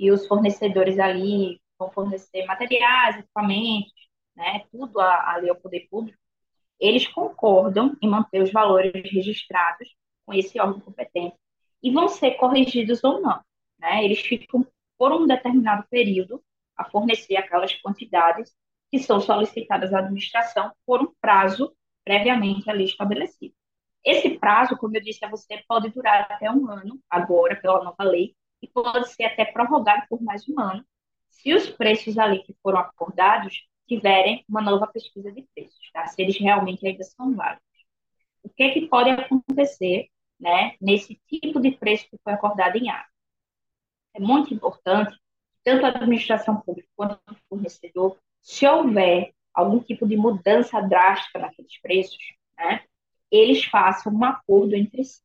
que 0.00 0.10
os 0.10 0.26
fornecedores 0.26 0.98
ali 0.98 1.60
vão 1.78 1.90
fornecer 1.90 2.46
materiais, 2.46 3.18
equipamentos, 3.18 3.92
né, 4.34 4.64
tudo 4.72 4.98
ali 4.98 5.50
ao 5.50 5.56
poder 5.56 5.86
público, 5.90 6.18
eles 6.80 7.06
concordam 7.06 7.94
em 8.00 8.08
manter 8.08 8.42
os 8.42 8.50
valores 8.50 8.94
registrados 9.12 9.94
com 10.24 10.32
esse 10.32 10.58
órgão 10.58 10.80
competente 10.80 11.36
e 11.82 11.90
vão 11.90 12.08
ser 12.08 12.30
corrigidos 12.36 13.04
ou 13.04 13.20
não. 13.20 13.42
Né? 13.78 14.02
Eles 14.02 14.20
ficam 14.20 14.66
por 14.96 15.12
um 15.12 15.26
determinado 15.26 15.86
período 15.90 16.42
a 16.74 16.86
fornecer 16.86 17.36
aquelas 17.36 17.74
quantidades 17.74 18.56
que 18.90 18.98
são 18.98 19.20
solicitadas 19.20 19.92
à 19.92 19.98
administração 19.98 20.72
por 20.86 21.02
um 21.02 21.12
prazo 21.20 21.76
previamente 22.02 22.70
ali 22.70 22.84
estabelecido. 22.84 23.54
Esse 24.02 24.30
prazo, 24.38 24.78
como 24.78 24.96
eu 24.96 25.02
disse 25.02 25.22
a 25.26 25.28
você, 25.28 25.62
pode 25.68 25.90
durar 25.90 26.22
até 26.22 26.50
um 26.50 26.70
ano, 26.70 26.98
agora, 27.10 27.54
pela 27.54 27.84
nova 27.84 28.02
lei, 28.02 28.28
e 28.28 28.34
pode 28.72 29.12
ser 29.12 29.24
até 29.24 29.44
prorrogado 29.44 30.06
por 30.08 30.22
mais 30.22 30.48
um 30.48 30.58
ano, 30.60 30.84
se 31.28 31.54
os 31.54 31.68
preços 31.68 32.18
ali 32.18 32.42
que 32.42 32.54
foram 32.62 32.78
acordados 32.78 33.66
tiverem 33.86 34.44
uma 34.48 34.60
nova 34.60 34.86
pesquisa 34.86 35.32
de 35.32 35.46
preços, 35.54 35.90
tá? 35.92 36.06
se 36.06 36.20
eles 36.22 36.38
realmente 36.38 36.86
ainda 36.86 37.02
são 37.02 37.34
válidos. 37.34 37.64
O 38.42 38.48
que, 38.48 38.70
que 38.70 38.88
pode 38.88 39.10
acontecer 39.10 40.08
né, 40.38 40.76
nesse 40.80 41.20
tipo 41.26 41.60
de 41.60 41.72
preço 41.72 42.08
que 42.08 42.18
foi 42.22 42.32
acordado 42.32 42.76
em 42.76 42.88
ato? 42.88 43.10
É 44.14 44.20
muito 44.20 44.54
importante, 44.54 45.16
tanto 45.64 45.84
a 45.84 45.88
administração 45.88 46.60
pública 46.60 46.88
quanto 46.96 47.20
o 47.30 47.36
fornecedor, 47.48 48.18
se 48.40 48.66
houver 48.66 49.32
algum 49.52 49.80
tipo 49.80 50.06
de 50.06 50.16
mudança 50.16 50.80
drástica 50.80 51.38
naqueles 51.38 51.80
preços, 51.80 52.18
né, 52.56 52.84
eles 53.30 53.64
façam 53.64 54.12
um 54.12 54.24
acordo 54.24 54.74
entre 54.74 55.04
si. 55.04 55.20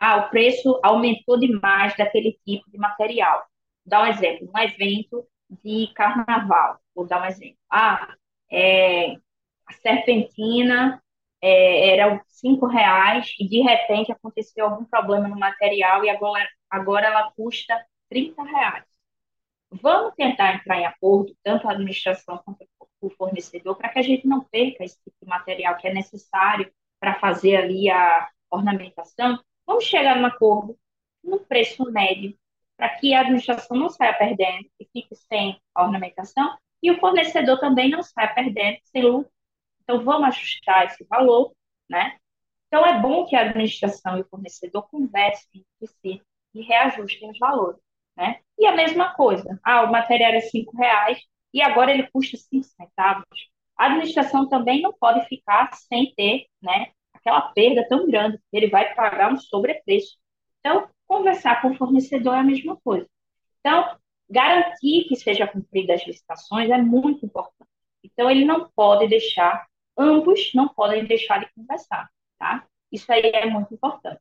Ah, 0.00 0.16
o 0.18 0.30
preço 0.30 0.78
aumentou 0.82 1.38
demais 1.38 1.96
daquele 1.96 2.38
tipo 2.44 2.70
de 2.70 2.78
material. 2.78 3.38
Vou 3.84 3.90
dar 3.90 4.02
um 4.02 4.06
exemplo, 4.06 4.50
um 4.54 4.58
evento 4.58 5.26
de 5.64 5.88
carnaval. 5.94 6.78
Vou 6.94 7.06
dar 7.06 7.22
um 7.22 7.26
exemplo. 7.26 7.56
Ah, 7.70 8.14
é, 8.50 9.12
a 9.66 9.72
serpentina 9.82 11.02
é, 11.42 11.90
era 11.90 12.22
cinco 12.28 12.66
reais 12.66 13.34
e 13.38 13.48
de 13.48 13.60
repente 13.62 14.12
aconteceu 14.12 14.66
algum 14.66 14.84
problema 14.84 15.28
no 15.28 15.38
material 15.38 16.04
e 16.04 16.10
agora, 16.10 16.48
agora 16.70 17.06
ela 17.06 17.32
custa 17.32 17.74
30 18.10 18.42
reais. 18.44 18.84
Vamos 19.70 20.14
tentar 20.16 20.54
entrar 20.54 20.78
em 20.80 20.86
acordo, 20.86 21.36
tanto 21.42 21.68
a 21.68 21.72
administração 21.72 22.38
quanto 22.44 22.66
o 23.00 23.10
fornecedor, 23.10 23.76
para 23.76 23.90
que 23.90 23.98
a 23.98 24.02
gente 24.02 24.26
não 24.26 24.42
perca 24.44 24.84
esse 24.84 24.96
tipo 25.04 25.16
de 25.22 25.28
material 25.28 25.76
que 25.76 25.86
é 25.88 25.92
necessário 25.94 26.72
para 27.00 27.18
fazer 27.20 27.56
ali 27.56 27.90
a 27.90 28.28
ornamentação. 28.50 29.38
Vamos 29.68 29.84
chegar 29.84 30.16
num 30.16 30.24
acordo, 30.24 30.78
no 31.22 31.40
preço 31.40 31.84
médio, 31.92 32.34
para 32.74 32.88
que 32.88 33.12
a 33.12 33.20
administração 33.20 33.76
não 33.76 33.90
saia 33.90 34.14
perdendo 34.14 34.66
e 34.80 34.86
fique 34.86 35.14
sem 35.14 35.60
a 35.74 35.84
ornamentação, 35.84 36.56
e 36.82 36.90
o 36.90 36.98
fornecedor 36.98 37.60
também 37.60 37.90
não 37.90 38.02
saia 38.02 38.32
perdendo 38.32 38.78
sem 38.84 39.02
lucro. 39.02 39.30
Então, 39.82 40.02
vamos 40.02 40.28
ajustar 40.28 40.86
esse 40.86 41.04
valor, 41.04 41.52
né? 41.86 42.16
Então, 42.66 42.86
é 42.86 42.98
bom 42.98 43.26
que 43.26 43.36
a 43.36 43.42
administração 43.42 44.16
e 44.16 44.22
o 44.22 44.28
fornecedor 44.30 44.88
conversem 44.88 45.66
entre 45.82 45.94
si 46.00 46.22
e 46.54 46.62
reajustem 46.62 47.30
os 47.30 47.38
valores, 47.38 47.78
né? 48.16 48.40
E 48.58 48.64
a 48.64 48.74
mesma 48.74 49.12
coisa, 49.12 49.60
ah, 49.62 49.82
o 49.82 49.92
material 49.92 50.32
é 50.32 50.40
cinco 50.40 50.74
reais 50.78 51.20
e 51.52 51.60
agora 51.60 51.92
ele 51.92 52.08
custa 52.10 52.38
cinco 52.38 52.64
centavos. 52.64 53.50
A 53.76 53.84
administração 53.84 54.48
também 54.48 54.80
não 54.80 54.94
pode 54.94 55.26
ficar 55.28 55.74
sem 55.74 56.14
ter, 56.14 56.46
né, 56.62 56.90
aquela 57.28 57.42
perda 57.52 57.86
tão 57.88 58.06
grande, 58.06 58.40
ele 58.52 58.68
vai 58.68 58.94
pagar 58.94 59.32
um 59.32 59.36
sobrepreço. 59.36 60.16
Então, 60.60 60.88
conversar 61.06 61.60
com 61.60 61.70
o 61.70 61.76
fornecedor 61.76 62.34
é 62.34 62.38
a 62.38 62.44
mesma 62.44 62.76
coisa. 62.76 63.06
Então, 63.60 63.96
garantir 64.28 65.04
que 65.08 65.16
seja 65.16 65.46
cumprida 65.46 65.94
as 65.94 66.06
licitações 66.06 66.70
é 66.70 66.78
muito 66.78 67.24
importante. 67.26 67.70
Então, 68.02 68.30
ele 68.30 68.44
não 68.44 68.70
pode 68.74 69.06
deixar, 69.08 69.66
ambos 69.96 70.52
não 70.54 70.68
podem 70.68 71.04
deixar 71.04 71.38
de 71.40 71.52
conversar, 71.54 72.08
tá? 72.38 72.64
Isso 72.90 73.10
aí 73.12 73.22
é 73.22 73.46
muito 73.46 73.74
importante. 73.74 74.20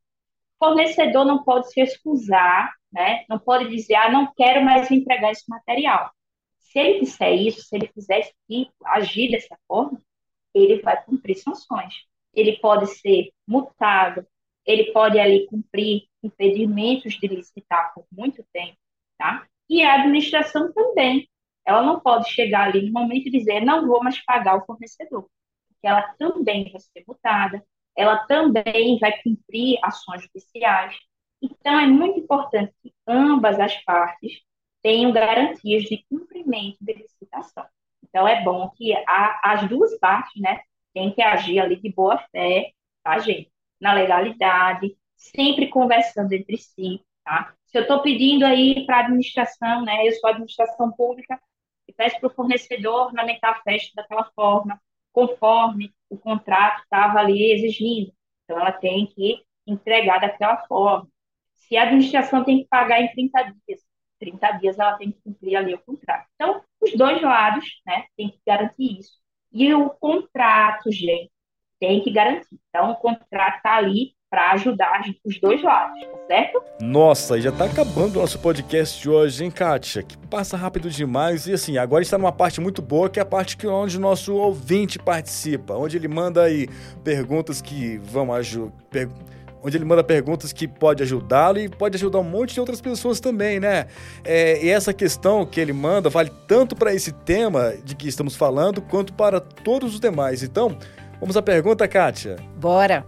Fornecedor 0.59 1.23
não 1.23 1.43
pode 1.43 1.71
se 1.71 1.79
excusar, 1.79 2.73
né? 2.91 3.23
Não 3.29 3.39
pode 3.39 3.69
dizer, 3.69 3.95
ah, 3.95 4.11
não 4.11 4.33
quero 4.35 4.63
mais 4.65 4.91
entregar 4.91 5.31
esse 5.31 5.49
material. 5.49 6.11
Se 6.57 6.79
ele 6.79 6.99
disser 7.01 7.33
isso, 7.33 7.61
se 7.61 7.75
ele 7.75 7.87
fizer 7.87 8.19
esse 8.19 8.33
tipo, 8.49 8.73
agir 8.85 9.31
dessa 9.31 9.57
forma, 9.67 10.01
ele 10.53 10.81
vai 10.81 11.01
cumprir 11.03 11.35
sanções. 11.35 11.93
Ele 12.37 12.57
pode 12.59 12.87
ser 12.87 13.31
multado, 13.47 14.25
ele 14.65 14.91
pode 14.91 15.19
ali 15.19 15.47
cumprir 15.47 16.03
impedimentos 16.21 17.13
de 17.15 17.27
licitar 17.27 17.93
por 17.93 18.05
muito 18.11 18.45
tempo, 18.53 18.77
tá? 19.17 19.47
E 19.69 19.83
a 19.83 19.95
administração 19.95 20.71
também, 20.73 21.27
ela 21.65 21.81
não 21.81 21.99
pode 21.99 22.29
chegar 22.31 22.67
ali 22.67 22.85
no 22.85 22.93
momento 22.93 23.27
e 23.27 23.31
dizer 23.31 23.61
não 23.61 23.87
vou 23.87 24.03
mais 24.03 24.23
pagar 24.23 24.57
o 24.57 24.65
fornecedor, 24.65 25.27
porque 25.67 25.87
ela 25.87 26.03
também 26.19 26.71
vai 26.71 26.79
ser 26.79 27.03
multada, 27.07 27.63
ela 27.95 28.17
também 28.27 28.99
vai 28.99 29.21
cumprir 29.23 29.79
ações 29.83 30.21
judiciais. 30.23 30.95
Então 31.41 31.79
é 31.79 31.87
muito 31.87 32.19
importante 32.19 32.73
que 32.81 32.93
ambas 33.07 33.59
as 33.59 33.75
partes 33.83 34.41
tenham 34.81 35.11
garantias 35.11 35.83
de 35.83 36.05
cumprimento 36.09 36.77
de 36.81 36.93
licitação. 36.93 37.65
Então 38.03 38.27
é 38.27 38.43
bom 38.43 38.69
que 38.69 38.93
a, 39.07 39.39
as 39.43 39.67
duas 39.67 39.97
partes, 39.99 40.41
né, 40.41 40.61
têm 40.97 41.13
que 41.13 41.21
agir 41.21 41.59
ali 41.59 41.75
de 41.79 41.91
boa 41.93 42.17
fé, 42.31 42.71
tá, 43.03 43.19
gente? 43.19 43.51
na 43.79 43.93
legalidade, 43.93 44.97
sempre 45.15 45.67
conversando 45.69 46.33
entre 46.33 46.57
si, 46.57 47.01
tá? 47.23 47.53
Se 47.67 47.77
eu 47.77 47.83
estou 47.83 48.01
pedindo 48.01 48.45
aí 48.45 48.85
para 48.85 48.97
a 48.97 48.99
administração, 49.01 49.83
né, 49.83 50.07
eu 50.07 50.13
sou 50.13 50.29
administração 50.29 50.91
pública, 50.91 51.39
e 51.87 51.93
peço 51.93 52.19
para 52.19 52.27
o 52.27 52.33
fornecedor 52.33 53.07
ornamentar 53.07 53.51
a 53.51 53.61
festa 53.61 53.91
daquela 53.95 54.29
forma, 54.35 54.81
conforme 55.11 55.93
o 56.09 56.17
contrato 56.17 56.83
estava 56.83 57.19
ali 57.19 57.51
exigindo. 57.53 58.13
Então, 58.43 58.59
ela 58.59 58.71
tem 58.71 59.05
que 59.07 59.43
entregar 59.65 60.19
daquela 60.19 60.57
forma. 60.67 61.07
Se 61.55 61.77
a 61.77 61.83
administração 61.83 62.43
tem 62.43 62.59
que 62.63 62.67
pagar 62.67 63.01
em 63.01 63.11
30 63.11 63.43
dias, 63.67 63.81
30 64.19 64.51
dias 64.53 64.79
ela 64.79 64.97
tem 64.97 65.11
que 65.11 65.21
cumprir 65.21 65.55
ali 65.55 65.73
o 65.73 65.79
contrato. 65.79 66.27
Então, 66.35 66.63
os 66.81 66.93
dois 66.93 67.21
lados, 67.21 67.65
né, 67.85 68.05
tem 68.15 68.29
que 68.29 68.39
garantir 68.45 68.99
isso. 68.99 69.17
E 69.57 69.73
o 69.73 69.89
contrato, 69.89 70.91
gente, 70.91 71.31
tem 71.79 71.99
que 72.03 72.11
garantir. 72.11 72.59
Então, 72.69 72.91
o 72.91 72.95
contrato 72.95 73.57
está 73.57 73.75
ali 73.75 74.11
para 74.29 74.51
ajudar 74.51 75.01
os 75.25 75.39
dois 75.39 75.63
lados, 75.63 75.99
tá 75.99 76.27
certo? 76.27 76.63
Nossa, 76.79 77.41
já 77.41 77.49
está 77.49 77.65
acabando 77.65 78.17
o 78.17 78.21
nosso 78.21 78.37
podcast 78.37 79.01
de 79.01 79.09
hoje, 79.09 79.43
hein, 79.43 79.49
Kátia? 79.49 80.03
Que 80.03 80.15
passa 80.27 80.55
rápido 80.55 80.91
demais. 80.91 81.47
E 81.47 81.53
assim, 81.53 81.75
agora 81.79 82.03
está 82.03 82.19
numa 82.19 82.31
parte 82.31 82.61
muito 82.61 82.83
boa, 82.83 83.09
que 83.09 83.17
é 83.17 83.23
a 83.23 83.25
parte 83.25 83.57
que, 83.57 83.65
onde 83.65 83.97
o 83.97 83.99
nosso 83.99 84.35
ouvinte 84.35 84.99
participa, 84.99 85.73
onde 85.73 85.97
ele 85.97 86.07
manda 86.07 86.43
aí 86.43 86.67
perguntas 87.03 87.59
que 87.59 87.97
vão 87.97 88.31
ajudar. 88.31 88.71
Per 88.91 89.09
onde 89.63 89.77
ele 89.77 89.85
manda 89.85 90.03
perguntas 90.03 90.53
que 90.53 90.67
pode 90.67 91.03
ajudá-lo 91.03 91.59
e 91.59 91.69
pode 91.69 91.95
ajudar 91.95 92.19
um 92.19 92.23
monte 92.23 92.53
de 92.53 92.59
outras 92.59 92.81
pessoas 92.81 93.19
também, 93.19 93.59
né? 93.59 93.87
É, 94.23 94.63
e 94.63 94.69
essa 94.69 94.93
questão 94.93 95.45
que 95.45 95.59
ele 95.59 95.73
manda 95.73 96.09
vale 96.09 96.31
tanto 96.47 96.75
para 96.75 96.93
esse 96.93 97.11
tema 97.11 97.73
de 97.83 97.95
que 97.95 98.07
estamos 98.07 98.35
falando, 98.35 98.81
quanto 98.81 99.13
para 99.13 99.39
todos 99.39 99.95
os 99.95 99.99
demais. 99.99 100.43
Então, 100.43 100.77
vamos 101.19 101.35
à 101.37 101.41
pergunta, 101.41 101.87
Kátia. 101.87 102.37
Bora! 102.55 103.05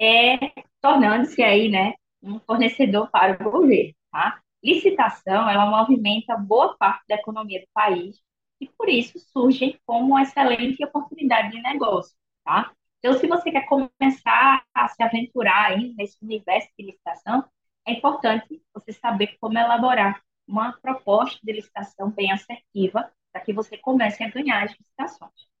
é 0.00 0.38
tornando-se 0.80 1.42
aí, 1.42 1.68
né, 1.70 1.94
um 2.22 2.38
fornecedor 2.40 3.10
para 3.10 3.34
o 3.46 3.50
governo, 3.50 3.94
tá? 4.10 4.40
Licitação, 4.62 5.48
ela 5.48 5.66
movimenta 5.66 6.36
boa 6.36 6.76
parte 6.76 7.04
da 7.08 7.16
economia 7.16 7.60
do 7.60 7.68
país 7.72 8.18
e 8.60 8.68
por 8.68 8.88
isso 8.88 9.18
surge 9.18 9.78
como 9.86 10.08
uma 10.10 10.22
excelente 10.22 10.82
oportunidade 10.84 11.50
de 11.50 11.62
negócio, 11.62 12.14
tá? 12.44 12.72
Então, 12.98 13.14
se 13.18 13.26
você 13.26 13.50
quer 13.50 13.66
começar 13.66 14.64
a 14.74 14.88
se 14.88 15.02
aventurar 15.02 15.66
aí 15.72 15.94
nesse 15.94 16.16
universo 16.24 16.68
de 16.78 16.86
licitação, 16.86 17.44
é 17.86 17.92
importante 17.92 18.62
você 18.72 18.92
saber 18.92 19.36
como 19.40 19.58
elaborar 19.58 20.22
uma 20.46 20.72
proposta 20.80 21.38
de 21.42 21.52
licitação 21.52 22.10
bem 22.10 22.32
assertiva 22.32 23.10
para 23.32 23.42
que 23.42 23.52
você 23.52 23.76
comece 23.76 24.22
a 24.22 24.30
ganhar 24.30 24.64
as 24.64 24.70
licitações. 24.72 25.53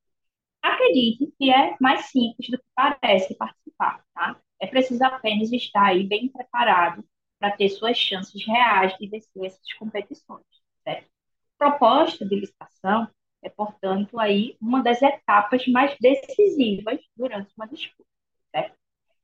Acredite 0.64 1.30
que 1.38 1.50
é 1.50 1.76
mais 1.78 2.06
simples 2.06 2.48
do 2.50 2.56
que 2.56 2.64
parece 2.74 3.34
participar, 3.36 4.02
tá? 4.14 4.40
É 4.58 4.66
preciso 4.66 5.04
apenas 5.04 5.52
estar 5.52 5.88
aí 5.88 6.04
bem 6.04 6.28
preparado 6.28 7.04
para 7.38 7.50
ter 7.54 7.68
suas 7.68 7.98
chances 7.98 8.46
reais 8.46 8.96
de 8.96 9.06
vencer 9.06 9.44
essas 9.44 9.72
competições, 9.74 10.42
certo? 10.82 11.10
Proposta 11.58 12.24
de 12.24 12.36
licitação 12.36 13.06
é, 13.42 13.50
portanto, 13.50 14.18
aí 14.18 14.56
uma 14.58 14.82
das 14.82 15.02
etapas 15.02 15.66
mais 15.68 15.94
decisivas 16.00 16.98
durante 17.14 17.52
uma 17.58 17.68
disputa, 17.68 18.08
certo? 18.50 18.74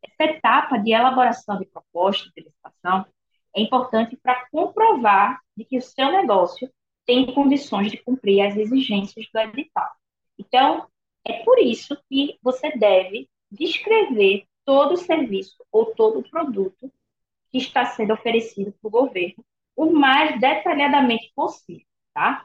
Essa 0.02 0.30
etapa 0.32 0.76
de 0.76 0.92
elaboração 0.92 1.58
de 1.58 1.64
proposta 1.64 2.30
de 2.36 2.42
licitação 2.42 3.06
é 3.56 3.62
importante 3.62 4.14
para 4.18 4.46
comprovar 4.50 5.40
de 5.56 5.64
que 5.64 5.78
o 5.78 5.82
seu 5.82 6.12
negócio 6.12 6.70
tem 7.06 7.32
condições 7.32 7.90
de 7.90 7.96
cumprir 7.96 8.42
as 8.42 8.56
exigências 8.56 9.26
do 9.32 9.40
edital. 9.40 9.90
Então, 10.38 10.86
é 11.24 11.44
por 11.44 11.58
isso 11.58 11.96
que 12.08 12.38
você 12.42 12.70
deve 12.76 13.28
descrever 13.50 14.44
todo 14.64 14.94
o 14.94 14.96
serviço 14.96 15.56
ou 15.70 15.86
todo 15.94 16.20
o 16.20 16.30
produto 16.30 16.92
que 17.50 17.58
está 17.58 17.84
sendo 17.86 18.12
oferecido 18.12 18.72
para 18.72 18.88
o 18.88 18.90
governo 18.90 19.44
o 19.76 19.86
mais 19.90 20.38
detalhadamente 20.40 21.32
possível, 21.34 21.86
tá? 22.12 22.44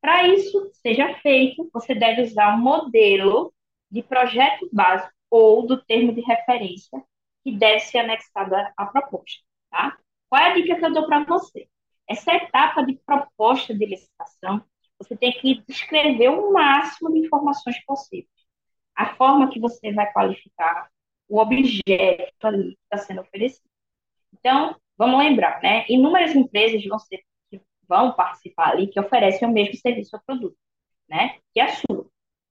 Para 0.00 0.28
isso 0.28 0.70
seja 0.74 1.14
feito, 1.18 1.68
você 1.72 1.94
deve 1.94 2.22
usar 2.22 2.54
um 2.54 2.60
modelo 2.60 3.52
de 3.90 4.02
projeto 4.02 4.68
básico 4.72 5.12
ou 5.30 5.66
do 5.66 5.82
termo 5.84 6.14
de 6.14 6.20
referência 6.20 7.02
que 7.42 7.52
deve 7.52 7.80
ser 7.80 7.98
anexado 7.98 8.54
à 8.76 8.86
proposta, 8.86 9.42
tá? 9.70 9.98
Qual 10.28 10.40
é 10.40 10.50
a 10.50 10.54
dica 10.54 10.76
que 10.76 10.84
eu 10.84 10.92
dou 10.92 11.06
para 11.06 11.24
você? 11.24 11.68
Essa 12.08 12.34
etapa 12.34 12.82
de 12.82 12.94
proposta 13.04 13.74
de 13.74 13.84
licitação, 13.84 14.64
você 14.98 15.16
tem 15.16 15.32
que 15.32 15.62
descrever 15.68 16.28
o 16.30 16.52
máximo 16.52 17.12
de 17.12 17.20
informações 17.20 17.82
possíveis. 17.84 18.28
A 18.94 19.14
forma 19.14 19.50
que 19.50 19.60
você 19.60 19.92
vai 19.92 20.10
qualificar 20.12 20.88
o 21.28 21.38
objeto 21.38 22.46
ali 22.46 22.76
que 22.76 22.78
está 22.84 22.98
sendo 22.98 23.20
oferecido. 23.20 23.68
Então, 24.32 24.76
vamos 24.96 25.18
lembrar, 25.18 25.60
né? 25.62 25.84
Inúmeras 25.88 26.34
empresas 26.34 26.84
vão 26.84 26.98
ser 26.98 27.22
vão 27.88 28.12
participar 28.12 28.70
ali 28.70 28.88
que 28.88 28.98
oferecem 28.98 29.48
o 29.48 29.52
mesmo 29.52 29.76
serviço 29.76 30.16
ou 30.16 30.22
produto, 30.26 30.56
né? 31.08 31.38
Que 31.52 31.60
é 31.60 31.64
a 31.64 31.68
sua. 31.68 32.06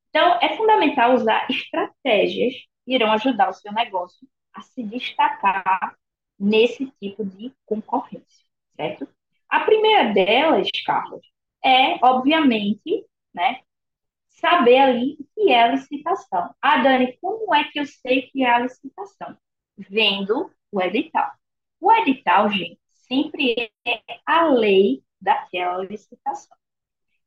Então, 0.10 0.40
é 0.42 0.56
fundamental 0.56 1.14
usar 1.14 1.46
estratégias 1.50 2.54
que 2.86 2.96
irão 2.96 3.12
ajudar 3.12 3.50
o 3.50 3.54
seu 3.54 3.74
negócio 3.74 4.28
a 4.54 4.62
se 4.62 4.82
destacar 4.84 5.98
nesse 6.40 6.92
tipo 7.02 7.26
de 7.26 7.54
concorrência, 7.66 8.46
certo? 8.76 9.08
A 9.50 9.62
primeira 9.62 10.14
delas, 10.14 10.70
Carlos, 10.86 11.26
é, 11.66 11.98
obviamente, 12.04 13.06
né, 13.34 13.62
saber 14.30 14.78
ali 14.78 15.18
o 15.20 15.26
que 15.34 15.52
é 15.52 15.64
a 15.64 15.68
licitação. 15.70 16.54
Ah, 16.62 16.78
Dani, 16.84 17.18
como 17.20 17.54
é 17.56 17.64
que 17.66 17.80
eu 17.80 17.86
sei 17.88 18.24
que 18.24 18.44
é 18.44 18.50
a 18.50 18.60
licitação? 18.60 19.36
Vendo 19.78 20.52
o 20.72 20.82
edital. 20.82 21.32
O 21.80 21.92
edital, 21.92 22.50
gente, 22.52 22.80
sempre 23.08 23.72
é 23.86 24.02
a 24.26 24.48
lei 24.50 25.04
daquela 25.20 25.84
licitação. 25.84 26.56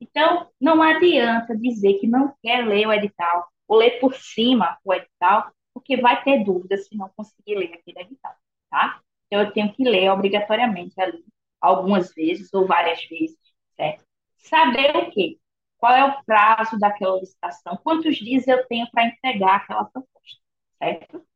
Então, 0.00 0.48
não 0.60 0.80
adianta 0.82 1.56
dizer 1.56 1.94
que 1.98 2.06
não 2.06 2.34
quer 2.42 2.64
ler 2.66 2.86
o 2.86 2.92
edital 2.92 3.48
ou 3.66 3.78
ler 3.78 3.98
por 4.00 4.14
cima 4.14 4.78
o 4.84 4.94
edital, 4.94 5.52
porque 5.74 5.96
vai 5.96 6.22
ter 6.22 6.44
dúvida 6.44 6.76
se 6.76 6.96
não 6.96 7.08
conseguir 7.16 7.56
ler 7.56 7.74
aquele 7.74 8.00
edital, 8.00 8.34
tá? 8.70 9.00
Então, 9.26 9.40
eu 9.42 9.52
tenho 9.52 9.72
que 9.72 9.84
ler 9.84 10.10
obrigatoriamente 10.10 11.00
ali, 11.00 11.24
algumas 11.60 12.14
vezes 12.14 12.52
ou 12.54 12.66
várias 12.66 13.04
vezes, 13.06 13.38
certo? 13.76 14.07
Saber 14.38 14.96
o 14.96 15.10
quê? 15.10 15.38
Qual 15.78 15.92
é 15.94 16.04
o 16.04 16.24
prazo 16.24 16.78
daquela 16.78 17.20
licitação? 17.20 17.76
Quantos 17.82 18.16
dias 18.16 18.46
eu 18.48 18.66
tenho 18.66 18.90
para 18.90 19.06
entregar 19.06 19.56
aquela 19.56 19.84
proposta, 19.84 20.40
certo? 20.78 21.26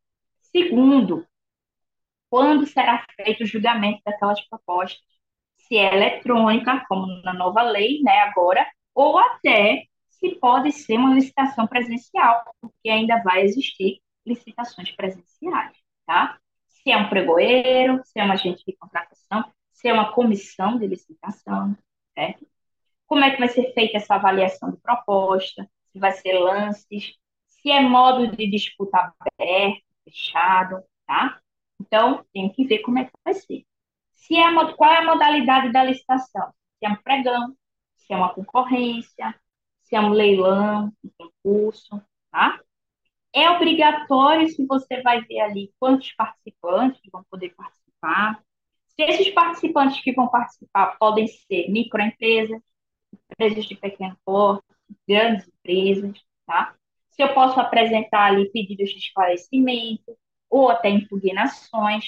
Segundo, 0.43 1.27
quando 2.31 2.67
será 2.67 3.05
feito 3.17 3.45
o 3.45 3.47
julgamento 3.47 4.01
daquelas 4.05 4.41
propostas? 4.49 5.03
se 5.69 5.79
é 5.79 5.95
eletrônica, 5.95 6.85
como 6.89 7.07
na 7.23 7.33
nova 7.33 7.63
lei, 7.63 8.03
né, 8.03 8.21
agora, 8.23 8.67
ou 8.95 9.19
até 9.19 9.85
se 10.11 10.37
pode 10.37 10.73
ser 10.73 10.97
uma 10.99 11.15
licitação 11.15 11.67
presencial, 11.67 12.45
porque 12.61 12.91
ainda 12.91 13.23
vai 13.23 13.43
existir 13.43 14.01
licitações 14.27 14.91
presenciais, 14.93 15.77
tá? 16.07 16.39
Se 16.69 16.91
é 16.91 16.97
um 16.99 17.09
pregoeiro, 17.09 18.03
se 18.05 18.21
é 18.21 18.25
um 18.25 18.33
agente 18.33 18.65
de 18.67 18.77
contratação, 18.77 19.45
se 19.73 19.89
é 19.89 19.93
uma 19.95 20.13
comissão 20.13 20.79
de 20.79 20.87
licitação, 20.87 21.77
certo? 22.15 22.47
Como 23.13 23.27
é 23.27 23.31
que 23.31 23.39
vai 23.39 23.49
ser 23.49 23.75
feita 23.75 23.99
essa 23.99 24.15
avaliação 24.15 24.71
de 24.71 24.79
proposta? 24.79 25.69
Se 25.93 25.99
vai 25.99 26.13
ser 26.13 26.33
lances, 26.39 27.13
se 27.47 27.71
é 27.71 27.79
modo 27.79 28.27
de 28.35 28.47
disputa 28.49 29.13
aberto, 29.21 29.83
fechado, 30.03 30.83
tá? 31.07 31.39
Então, 31.79 32.25
tem 32.33 32.51
que 32.51 32.65
ver 32.65 32.79
como 32.79 33.01
é 33.01 33.05
que 33.05 33.11
vai 33.23 33.35
ser. 33.35 33.67
Se 34.15 34.35
é 34.35 34.51
qual 34.77 34.91
é 34.91 34.97
a 34.97 35.05
modalidade 35.05 35.71
da 35.71 35.85
licitação? 35.85 36.55
Se 36.79 36.87
é 36.87 36.89
um 36.89 36.97
pregão, 36.97 37.55
se 37.97 38.15
é 38.15 38.17
uma 38.17 38.33
concorrência, 38.33 39.39
se 39.83 39.95
é 39.95 40.01
um 40.01 40.09
leilão, 40.09 40.91
um 41.05 41.11
concurso, 41.19 42.03
tá? 42.31 42.59
É 43.31 43.51
obrigatório 43.51 44.49
se 44.49 44.65
você 44.65 45.03
vai 45.03 45.21
ver 45.21 45.41
ali 45.41 45.71
quantos 45.79 46.11
participantes 46.15 47.03
vão 47.13 47.23
poder 47.31 47.51
participar. 47.55 48.43
Se 48.87 49.03
esses 49.03 49.29
participantes 49.35 50.01
que 50.01 50.15
vão 50.15 50.29
participar 50.29 50.97
podem 50.99 51.27
ser 51.27 51.69
microempresas, 51.69 52.59
empresas 53.33 53.65
de 53.65 53.75
pequeno 53.77 54.17
porte, 54.25 54.65
grandes 55.09 55.49
empresas, 55.49 56.21
tá? 56.47 56.75
Se 57.11 57.23
eu 57.23 57.35
posso 57.35 57.61
apresentar 57.61 58.27
ali 58.27 58.51
pedidos 58.51 58.91
de 58.91 58.99
esclarecimento 58.99 60.17
ou 60.51 60.71
até 60.71 60.89
impugnações, 60.91 62.05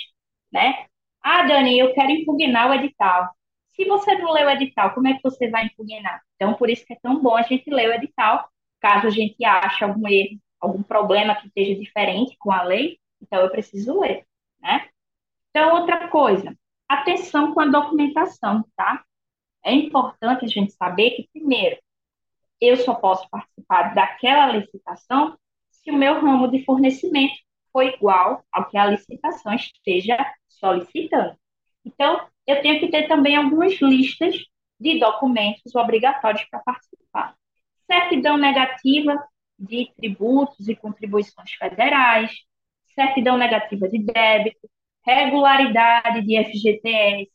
né? 0.53 0.87
Ah, 1.23 1.43
Dani, 1.47 1.79
eu 1.79 1.95
quero 1.95 2.11
impugnar 2.11 2.71
o 2.71 2.75
edital. 2.75 3.31
Se 3.75 3.85
você 3.87 4.15
não 4.17 4.33
leu 4.33 4.47
o 4.47 4.51
edital, 4.51 4.95
como 4.95 5.09
é 5.09 5.15
que 5.15 5.23
você 5.23 5.49
vai 5.51 5.67
impugnar? 5.67 6.23
Então, 6.37 6.55
por 6.55 6.71
isso 6.71 6.87
que 6.87 6.93
é 6.93 6.99
tão 7.03 7.21
bom 7.21 7.37
a 7.37 7.43
gente 7.43 7.69
ler 7.71 7.89
o 7.91 7.95
edital, 7.95 8.49
caso 8.81 9.07
a 9.07 9.11
gente 9.11 9.45
ache 9.45 9.85
algum 9.85 10.07
erro, 10.07 10.39
algum 10.61 10.83
problema 10.83 11.35
que 11.35 11.49
esteja 11.49 11.75
diferente 11.75 12.37
com 12.39 12.53
a 12.53 12.63
lei, 12.63 12.99
então 13.21 13.41
eu 13.41 13.51
preciso 13.51 14.01
ler, 14.01 14.25
né? 14.61 14.89
Então, 15.51 15.75
outra 15.81 16.09
coisa, 16.09 16.55
atenção 16.89 17.55
com 17.55 17.61
a 17.61 17.67
documentação, 17.67 18.65
tá? 18.77 19.05
É 19.65 19.73
importante 19.73 20.45
a 20.45 20.49
gente 20.49 20.73
saber 20.73 21.11
que, 21.13 21.29
primeiro, 21.33 21.77
eu 22.61 22.77
só 22.77 22.95
posso 22.95 23.29
participar 23.29 23.95
daquela 23.95 24.47
licitação 24.57 25.37
se 25.71 25.91
o 25.91 25.97
meu 25.97 26.21
ramo 26.21 26.49
de 26.49 26.65
fornecimento 26.65 27.35
for 27.73 27.83
igual 27.83 28.45
ao 28.53 28.69
que 28.69 28.79
a 28.79 28.87
licitação 28.87 29.53
esteja 29.55 30.17
solicitando. 30.49 31.37
Então, 31.85 32.27
eu 32.47 32.63
tenho 32.63 32.79
que 32.79 32.89
ter 32.89 33.09
também 33.09 33.37
algumas 33.37 33.75
listas 33.81 34.37
de 34.79 34.99
documentos 34.99 35.75
obrigatórios 35.75 36.45
para 36.51 36.61
participar. 36.61 37.35
Certidão 37.87 38.37
negativa 38.37 39.17
de 39.59 39.93
tributos 39.97 40.69
e 40.69 40.77
contribuições 40.77 41.53
federais, 41.53 42.33
certidão 42.95 43.37
negativa 43.37 43.89
de 43.89 43.99
débito, 43.99 44.69
regularidade 45.05 46.23
de 46.23 46.43
FGTS, 46.45 47.31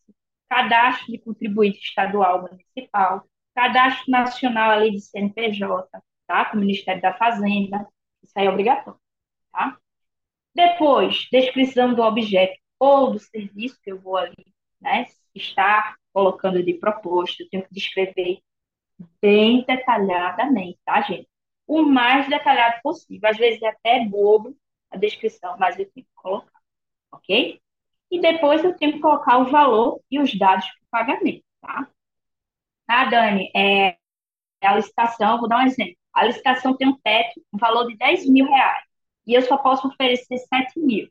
cadastro 0.49 1.11
de 1.11 1.19
contribuinte 1.19 1.79
estadual 1.79 2.41
municipal, 2.41 3.25
cadastro 3.55 4.11
nacional 4.11 4.71
ali 4.71 4.91
de 4.91 5.01
CNPJ, 5.01 5.87
tá? 6.27 6.45
Com 6.45 6.57
o 6.57 6.59
Ministério 6.59 7.01
da 7.01 7.13
Fazenda, 7.13 7.87
isso 8.23 8.33
aí 8.35 8.47
é 8.47 8.49
obrigatório, 8.49 8.99
tá? 9.51 9.77
Depois, 10.55 11.27
descrição 11.31 11.93
do 11.93 12.01
objeto 12.03 12.57
ou 12.79 13.11
do 13.11 13.19
serviço 13.19 13.79
que 13.83 13.91
eu 13.91 13.99
vou 14.01 14.17
ali, 14.17 14.35
né, 14.81 15.05
estar 15.35 15.95
colocando 16.13 16.63
de 16.63 16.73
proposto, 16.75 17.41
eu 17.41 17.49
tenho 17.49 17.63
que 17.67 17.73
descrever 17.73 18.39
bem 19.21 19.63
detalhadamente, 19.65 20.79
tá, 20.85 21.01
gente? 21.01 21.27
O 21.67 21.83
mais 21.83 22.27
detalhado 22.29 22.81
possível. 22.81 23.29
Às 23.29 23.37
vezes 23.37 23.61
é 23.61 23.67
até 23.67 24.05
bobo 24.05 24.55
a 24.91 24.97
descrição, 24.97 25.55
mas 25.59 25.77
eu 25.77 25.85
tenho 25.91 26.05
que 26.05 26.13
colocar, 26.15 26.59
ok? 27.11 27.61
E 28.11 28.19
depois 28.19 28.63
eu 28.63 28.75
tenho 28.75 28.93
que 28.93 28.99
colocar 28.99 29.37
o 29.39 29.51
valor 29.51 30.01
e 30.09 30.19
os 30.19 30.37
dados 30.37 30.65
para 30.89 31.03
o 31.03 31.05
pagamento, 31.07 31.43
tá? 31.61 31.87
Ah, 32.87 33.05
Dani, 33.05 33.51
é, 33.55 33.97
a 34.63 34.75
licitação, 34.75 35.39
vou 35.39 35.49
dar 35.49 35.59
um 35.59 35.67
exemplo. 35.67 35.95
A 36.13 36.25
licitação 36.25 36.75
tem 36.75 36.87
um 36.87 36.97
teto, 37.01 37.41
um 37.53 37.57
valor 37.57 37.87
de 37.87 37.97
10 37.97 38.27
mil 38.29 38.47
reais, 38.47 38.83
e 39.27 39.33
eu 39.33 39.41
só 39.43 39.57
posso 39.57 39.87
oferecer 39.87 40.37
7 40.39 40.79
mil. 40.79 41.09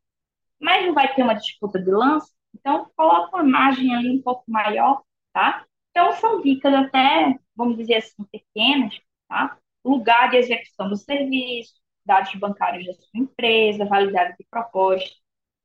Mas 0.61 0.87
não 0.87 0.95
vai 0.95 1.15
ter 1.15 1.23
uma 1.23 1.35
disputa 1.35 1.81
de 1.81 1.91
lance, 1.91 2.33
então 2.55 2.91
coloca 2.97 3.37
uma 3.37 3.45
margem 3.45 3.95
ali 3.95 4.11
um 4.11 4.23
pouco 4.23 4.45
maior, 4.49 5.03
tá? 5.33 5.65
Então 5.91 6.13
são 6.15 6.43
dicas 6.43 6.75
até, 6.75 7.39
vamos 7.57 7.77
dizer 7.77 7.97
assim, 7.97 8.25
pequenas, 8.33 9.01
tá? 9.29 9.59
Lugar 9.85 10.31
de 10.31 10.37
execução 10.39 10.89
do 10.89 10.97
serviço, 10.97 11.75
dados 12.05 12.35
bancários 12.37 12.87
da 12.87 12.95
sua 12.95 13.11
empresa, 13.21 13.85
validade 13.85 14.37
de 14.39 14.47
proposta. 14.51 15.11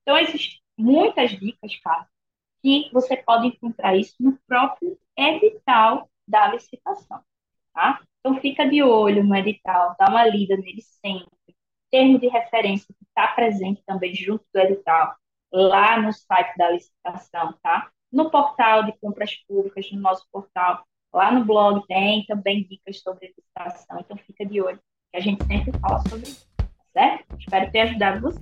Então, 0.02 0.18
existem 0.18 0.60
muitas 0.78 1.32
dicas, 1.32 1.76
cara, 1.84 2.08
que 2.62 2.90
você 2.94 3.18
pode 3.18 3.48
encontrar 3.48 3.96
isso 3.96 4.16
no 4.20 4.38
próprio 4.48 4.98
edital 5.18 6.10
da 6.28 6.48
licitação, 6.48 7.22
tá? 7.74 8.02
Então, 8.20 8.40
fica 8.40 8.68
de 8.68 8.82
olho 8.82 9.24
no 9.24 9.36
edital, 9.36 9.96
dá 10.00 10.08
uma 10.08 10.26
lida 10.26 10.56
nele 10.56 10.82
sempre. 10.82 11.28
Termo 11.92 12.18
de 12.18 12.28
referência 12.28 12.88
que 12.88 13.06
está 13.06 13.28
presente 13.28 13.84
também 13.86 14.16
junto 14.16 14.46
do 14.54 14.60
edital, 14.60 15.16
lá 15.52 16.02
no 16.02 16.12
site 16.12 16.58
da 16.58 16.72
licitação, 16.72 17.54
tá? 17.62 17.92
No 18.12 18.32
portal 18.32 18.84
de 18.84 18.94
compras 18.94 19.36
públicas, 19.48 19.92
no 19.92 20.00
nosso 20.00 20.26
portal, 20.32 20.86
lá 21.14 21.32
no 21.32 21.46
blog 21.46 21.86
tem 21.86 22.26
também 22.26 22.64
dicas 22.64 23.02
sobre 23.02 23.28
licitação, 23.28 24.00
então 24.00 24.18
fica 24.18 24.46
de 24.46 24.62
olho, 24.62 24.80
que 25.12 25.18
a 25.18 25.20
gente 25.20 25.44
sempre 25.46 25.78
fala 25.80 26.00
sobre 26.10 26.30
isso, 26.30 26.48
tá 26.56 26.66
certo? 26.94 27.38
Espero 27.38 27.72
ter 27.72 27.82
ajudado 27.82 28.22
você. 28.22 28.42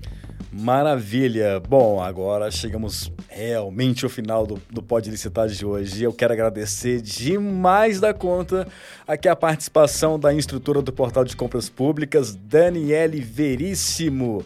Maravilha! 0.53 1.61
Bom, 1.61 2.01
agora 2.03 2.51
chegamos 2.51 3.09
realmente 3.29 4.03
ao 4.03 4.09
final 4.09 4.45
do, 4.45 4.61
do 4.69 4.83
Pode 4.83 5.09
Licitar 5.09 5.47
de 5.47 5.65
hoje. 5.65 6.03
Eu 6.03 6.11
quero 6.11 6.33
agradecer 6.33 7.01
demais 7.01 8.01
da 8.01 8.13
conta 8.13 8.67
aqui 9.07 9.29
a 9.29 9.35
participação 9.35 10.19
da 10.19 10.33
instrutora 10.33 10.81
do 10.81 10.91
Portal 10.91 11.23
de 11.23 11.37
Compras 11.37 11.69
Públicas, 11.69 12.35
Daniele 12.35 13.21
Veríssimo, 13.21 14.45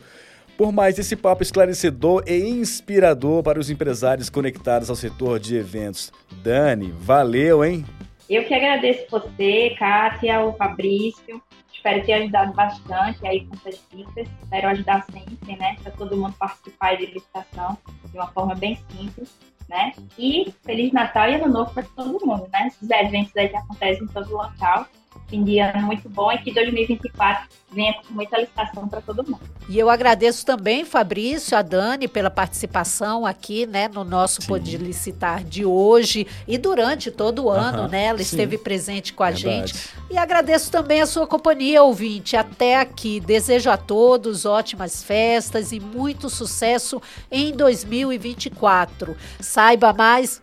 por 0.56 0.72
mais 0.72 1.00
esse 1.00 1.16
papo 1.16 1.42
esclarecedor 1.42 2.24
e 2.28 2.38
inspirador 2.38 3.42
para 3.42 3.60
os 3.60 3.72
empresários 3.72 4.30
conectados 4.30 4.92
ao 4.92 4.96
setor 4.96 5.40
de 5.40 5.56
eventos. 5.56 6.14
Dani, 6.44 6.94
valeu, 6.96 7.66
hein? 7.66 7.84
Eu 8.30 8.44
que 8.46 8.54
agradeço 8.54 9.06
você, 9.10 9.76
Kátia, 9.80 10.40
o 10.42 10.54
Fabrício 10.54 11.42
espero 11.86 12.04
ter 12.04 12.14
ajudado 12.14 12.54
bastante 12.54 13.28
aí 13.28 13.46
com 13.46 13.56
essas 13.56 13.80
dicas. 13.92 14.28
Espero 14.42 14.68
ajudar 14.70 15.06
sempre, 15.12 15.56
né? 15.56 15.78
Para 15.84 15.92
todo 15.92 16.18
mundo 16.18 16.34
participar 16.34 16.98
de 16.98 17.06
licitação 17.06 17.78
de 18.06 18.18
uma 18.18 18.28
forma 18.28 18.56
bem 18.56 18.76
simples, 18.90 19.38
né? 19.70 19.94
E 20.18 20.52
Feliz 20.64 20.92
Natal 20.92 21.30
e 21.30 21.36
Ano 21.36 21.48
Novo 21.48 21.72
para 21.72 21.84
todo 21.84 22.26
mundo, 22.26 22.48
né? 22.52 22.68
Esses 22.68 22.90
eventos 22.90 23.38
aí 23.38 23.50
que 23.50 23.56
acontecem 23.56 24.04
em 24.04 24.08
todo 24.08 24.32
local 24.32 24.88
fim 25.28 25.44
de 25.44 25.60
ano 25.60 25.82
muito 25.82 26.08
bom 26.10 26.32
e 26.32 26.38
que 26.38 26.54
2024 26.54 27.48
venha 27.72 27.94
com 27.94 28.14
muita 28.14 28.38
licitação 28.38 28.88
para 28.88 29.02
todo 29.02 29.24
mundo. 29.24 29.42
E 29.68 29.78
eu 29.78 29.90
agradeço 29.90 30.46
também, 30.46 30.86
Fabrício, 30.86 31.58
a 31.58 31.62
Dani, 31.62 32.08
pela 32.08 32.30
participação 32.30 33.26
aqui, 33.26 33.66
né, 33.66 33.88
no 33.88 34.04
nosso 34.04 34.42
sim. 34.42 34.48
Pode 34.48 34.78
Licitar 34.78 35.44
de 35.44 35.66
hoje 35.66 36.28
e 36.48 36.58
durante 36.58 37.10
todo 37.10 37.46
o 37.46 37.50
ano, 37.50 37.84
uh 37.84 37.86
-huh, 37.86 37.90
né? 37.90 38.06
Ela 38.06 38.20
sim. 38.20 38.24
esteve 38.24 38.58
presente 38.58 39.14
com 39.14 39.24
a 39.24 39.32
Verdade. 39.32 39.74
gente. 39.74 39.90
E 40.10 40.18
agradeço 40.18 40.72
também 40.72 41.02
a 41.02 41.06
sua 41.06 41.26
companhia, 41.26 41.84
ouvinte, 41.84 42.38
até 42.38 42.78
aqui. 42.78 43.20
Desejo 43.20 43.70
a 43.70 43.78
todos 43.78 44.46
ótimas 44.46 45.04
festas 45.04 45.72
e 45.72 45.80
muito 45.80 46.30
sucesso 46.30 47.02
em 47.32 47.52
2024. 47.52 49.18
Saiba 49.40 49.92
mais 49.92 50.42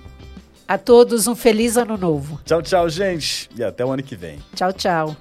a 0.67 0.79
todos 0.79 1.27
um 1.27 1.35
feliz 1.35 1.77
ano 1.77 1.99
novo. 1.99 2.41
Tchau, 2.45 2.63
tchau, 2.63 2.89
gente. 2.89 3.51
E 3.55 3.63
até 3.63 3.85
o 3.85 3.91
ano 3.93 4.03
que 4.03 4.17
vem. 4.17 4.39
Tchau, 4.55 4.73
tchau. 4.73 5.17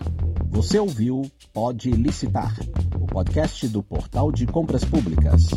Você 0.49 0.79
ouviu 0.79 1.29
Pode 1.51 1.91
Licitar, 1.91 2.55
o 2.95 3.05
podcast 3.05 3.67
do 3.67 3.83
Portal 3.83 4.31
de 4.31 4.45
Compras 4.47 4.85
Públicas. 4.85 5.49